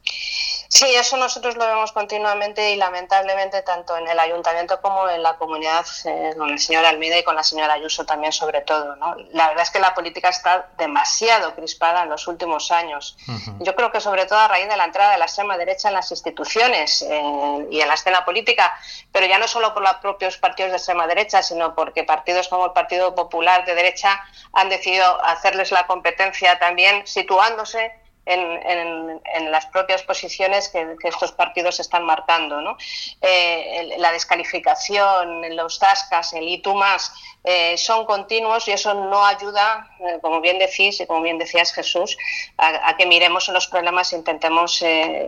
[0.68, 5.36] Sí, eso nosotros lo vemos continuamente y lamentablemente tanto en el ayuntamiento como en la
[5.36, 8.96] comunidad, eh, con el señor Almeida y con la señora Ayuso también sobre todo.
[8.96, 9.16] ¿no?
[9.32, 13.16] La verdad es que la política está demasiado crispada en los últimos años.
[13.60, 15.94] Yo creo que sobre todo a raíz de la entrada de la extrema derecha en
[15.94, 18.78] las instituciones eh, y en la escena política,
[19.12, 22.66] pero ya no solo por los propios partidos de extrema derecha, sino porque partidos como
[22.66, 24.20] el Partido Popular de derecha
[24.52, 27.92] han decidido hacerles la competencia también situándose
[28.26, 32.60] en, las propias posiciones que, estos partidos están marcando.
[32.60, 32.76] ¿no?
[33.20, 37.12] Eh, la descalificación, los tascas, el y más,
[37.48, 41.72] eh, son continuos y eso no ayuda, eh, como bien decís y como bien decías
[41.72, 42.18] Jesús,
[42.58, 44.84] a, que miremos los problemas e intentemos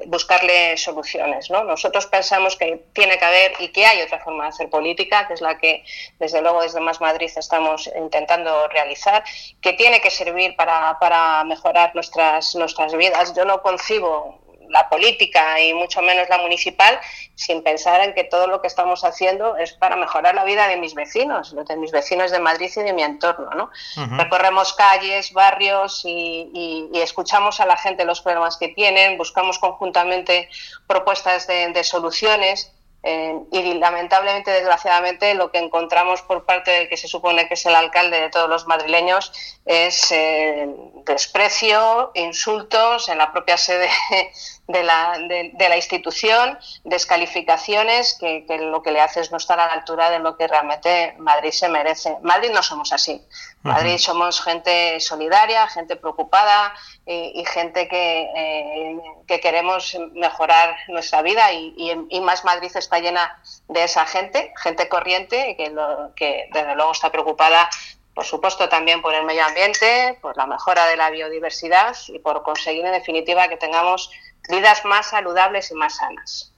[0.06, 1.48] buscarle soluciones.
[1.48, 1.62] ¿no?
[1.62, 5.34] Nosotros pensamos que tiene que haber y que hay otra forma de hacer política, que
[5.34, 5.84] es la que
[6.18, 9.22] desde luego desde Más Madrid estamos intentando realizar,
[9.62, 13.32] que tiene que servir para, para mejorar nuestras, nuestras vidas.
[13.36, 16.98] Yo no concibo la política y mucho menos la municipal
[17.34, 20.76] sin pensar en que todo lo que estamos haciendo es para mejorar la vida de
[20.76, 23.50] mis vecinos, de mis vecinos de Madrid y de mi entorno.
[23.50, 23.70] ¿no?
[24.16, 30.48] Recorremos calles, barrios y, escuchamos a la gente los problemas que tienen, buscamos conjuntamente
[30.86, 32.72] propuestas de soluciones
[33.02, 37.64] eh, y lamentablemente, desgraciadamente, lo que encontramos por parte del que se supone que es
[37.64, 39.32] el alcalde de todos los madrileños
[39.64, 40.68] es eh,
[41.06, 43.88] desprecio, insultos en la propia sede
[44.66, 49.66] de la, de, la institución, descalificaciones, que, lo que le hace es no estar a
[49.66, 52.16] la altura de lo que realmente Madrid se merece.
[52.22, 53.22] Madrid no somos así.
[53.62, 56.74] Madrid somos gente solidaria, gente preocupada
[57.10, 61.74] y, gente que, eh, que, queremos mejorar nuestra vida y,
[62.10, 66.92] y, más Madrid está llena de esa gente, gente corriente que, lo, que desde luego
[66.92, 67.70] está preocupada
[68.14, 72.42] por supuesto también por el medio ambiente, por la mejora de la biodiversidad y por
[72.42, 74.10] conseguir en definitiva que tengamos
[74.50, 76.52] vidas más saludables y más sanas.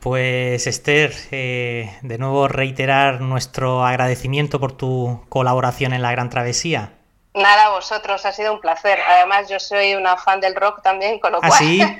[0.00, 6.92] Pues Esther, eh, de nuevo reiterar nuestro agradecimiento por tu colaboración en la Gran Travesía.
[7.34, 8.98] Nada, vosotros, ha sido un placer.
[9.08, 11.58] Además, yo soy una fan del rock también, con lo ¿Ah, cual.
[11.58, 11.82] Sí?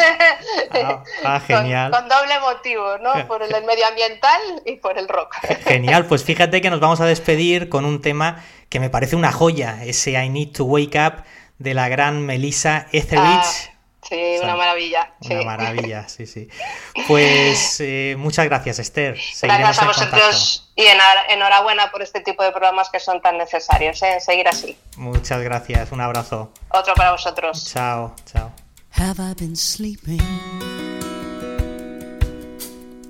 [0.74, 1.90] Ah, ah, genial.
[1.90, 3.12] Con, doble motivo, ¿no?
[3.28, 5.34] Por el medioambiental y por el rock.
[5.64, 9.32] Genial, pues fíjate que nos vamos a despedir con un tema que me parece una
[9.32, 11.24] joya, ese I Need to Wake Up
[11.58, 13.71] de la gran Melissa Etheridge.
[14.12, 15.14] Sí, una maravilla.
[15.20, 16.46] Una maravilla, sí, sí.
[17.08, 19.18] Pues eh, muchas gracias, Esther.
[19.40, 20.84] gracias a vosotros y
[21.30, 24.02] enhorabuena por este tipo de programas que son tan necesarios.
[24.02, 24.20] ¿eh?
[24.20, 24.76] Seguir así.
[24.98, 26.52] Muchas gracias, un abrazo.
[26.68, 27.72] Otro para vosotros.
[27.72, 28.52] Chao, chao.
[28.98, 30.20] Have I been sleeping?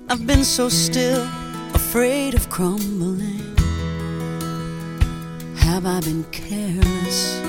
[0.09, 1.27] I've been so still,
[1.73, 3.57] afraid of crumbling.
[5.57, 7.41] Have I been careless?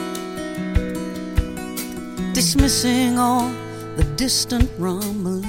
[2.35, 3.48] Dismissing all
[3.97, 5.47] the distant rumblings.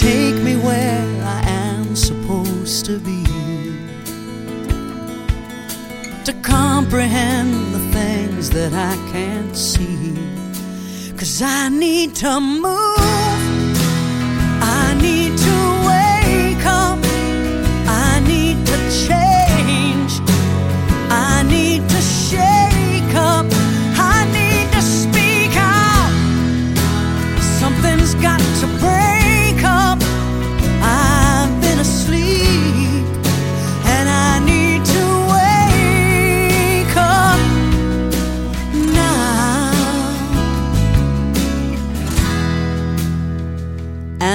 [0.00, 3.24] Take me where I am supposed to be.
[6.24, 10.14] To comprehend the things that I can't see.
[11.18, 12.96] Cause I need to move.
[14.62, 15.57] I need to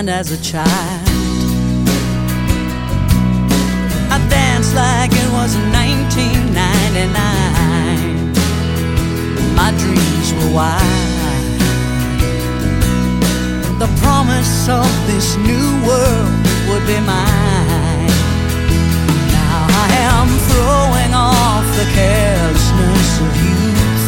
[0.04, 0.68] and as a child.
[4.12, 8.36] I danced like it was 1999.
[9.56, 11.60] My dreams were wild.
[13.80, 16.36] The promise of this new world
[16.68, 18.12] would be mine.
[19.40, 24.04] Now I am throwing off the carelessness of youth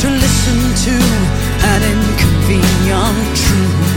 [0.00, 0.96] to listen to
[1.70, 1.82] an
[2.42, 3.91] nothing untrue.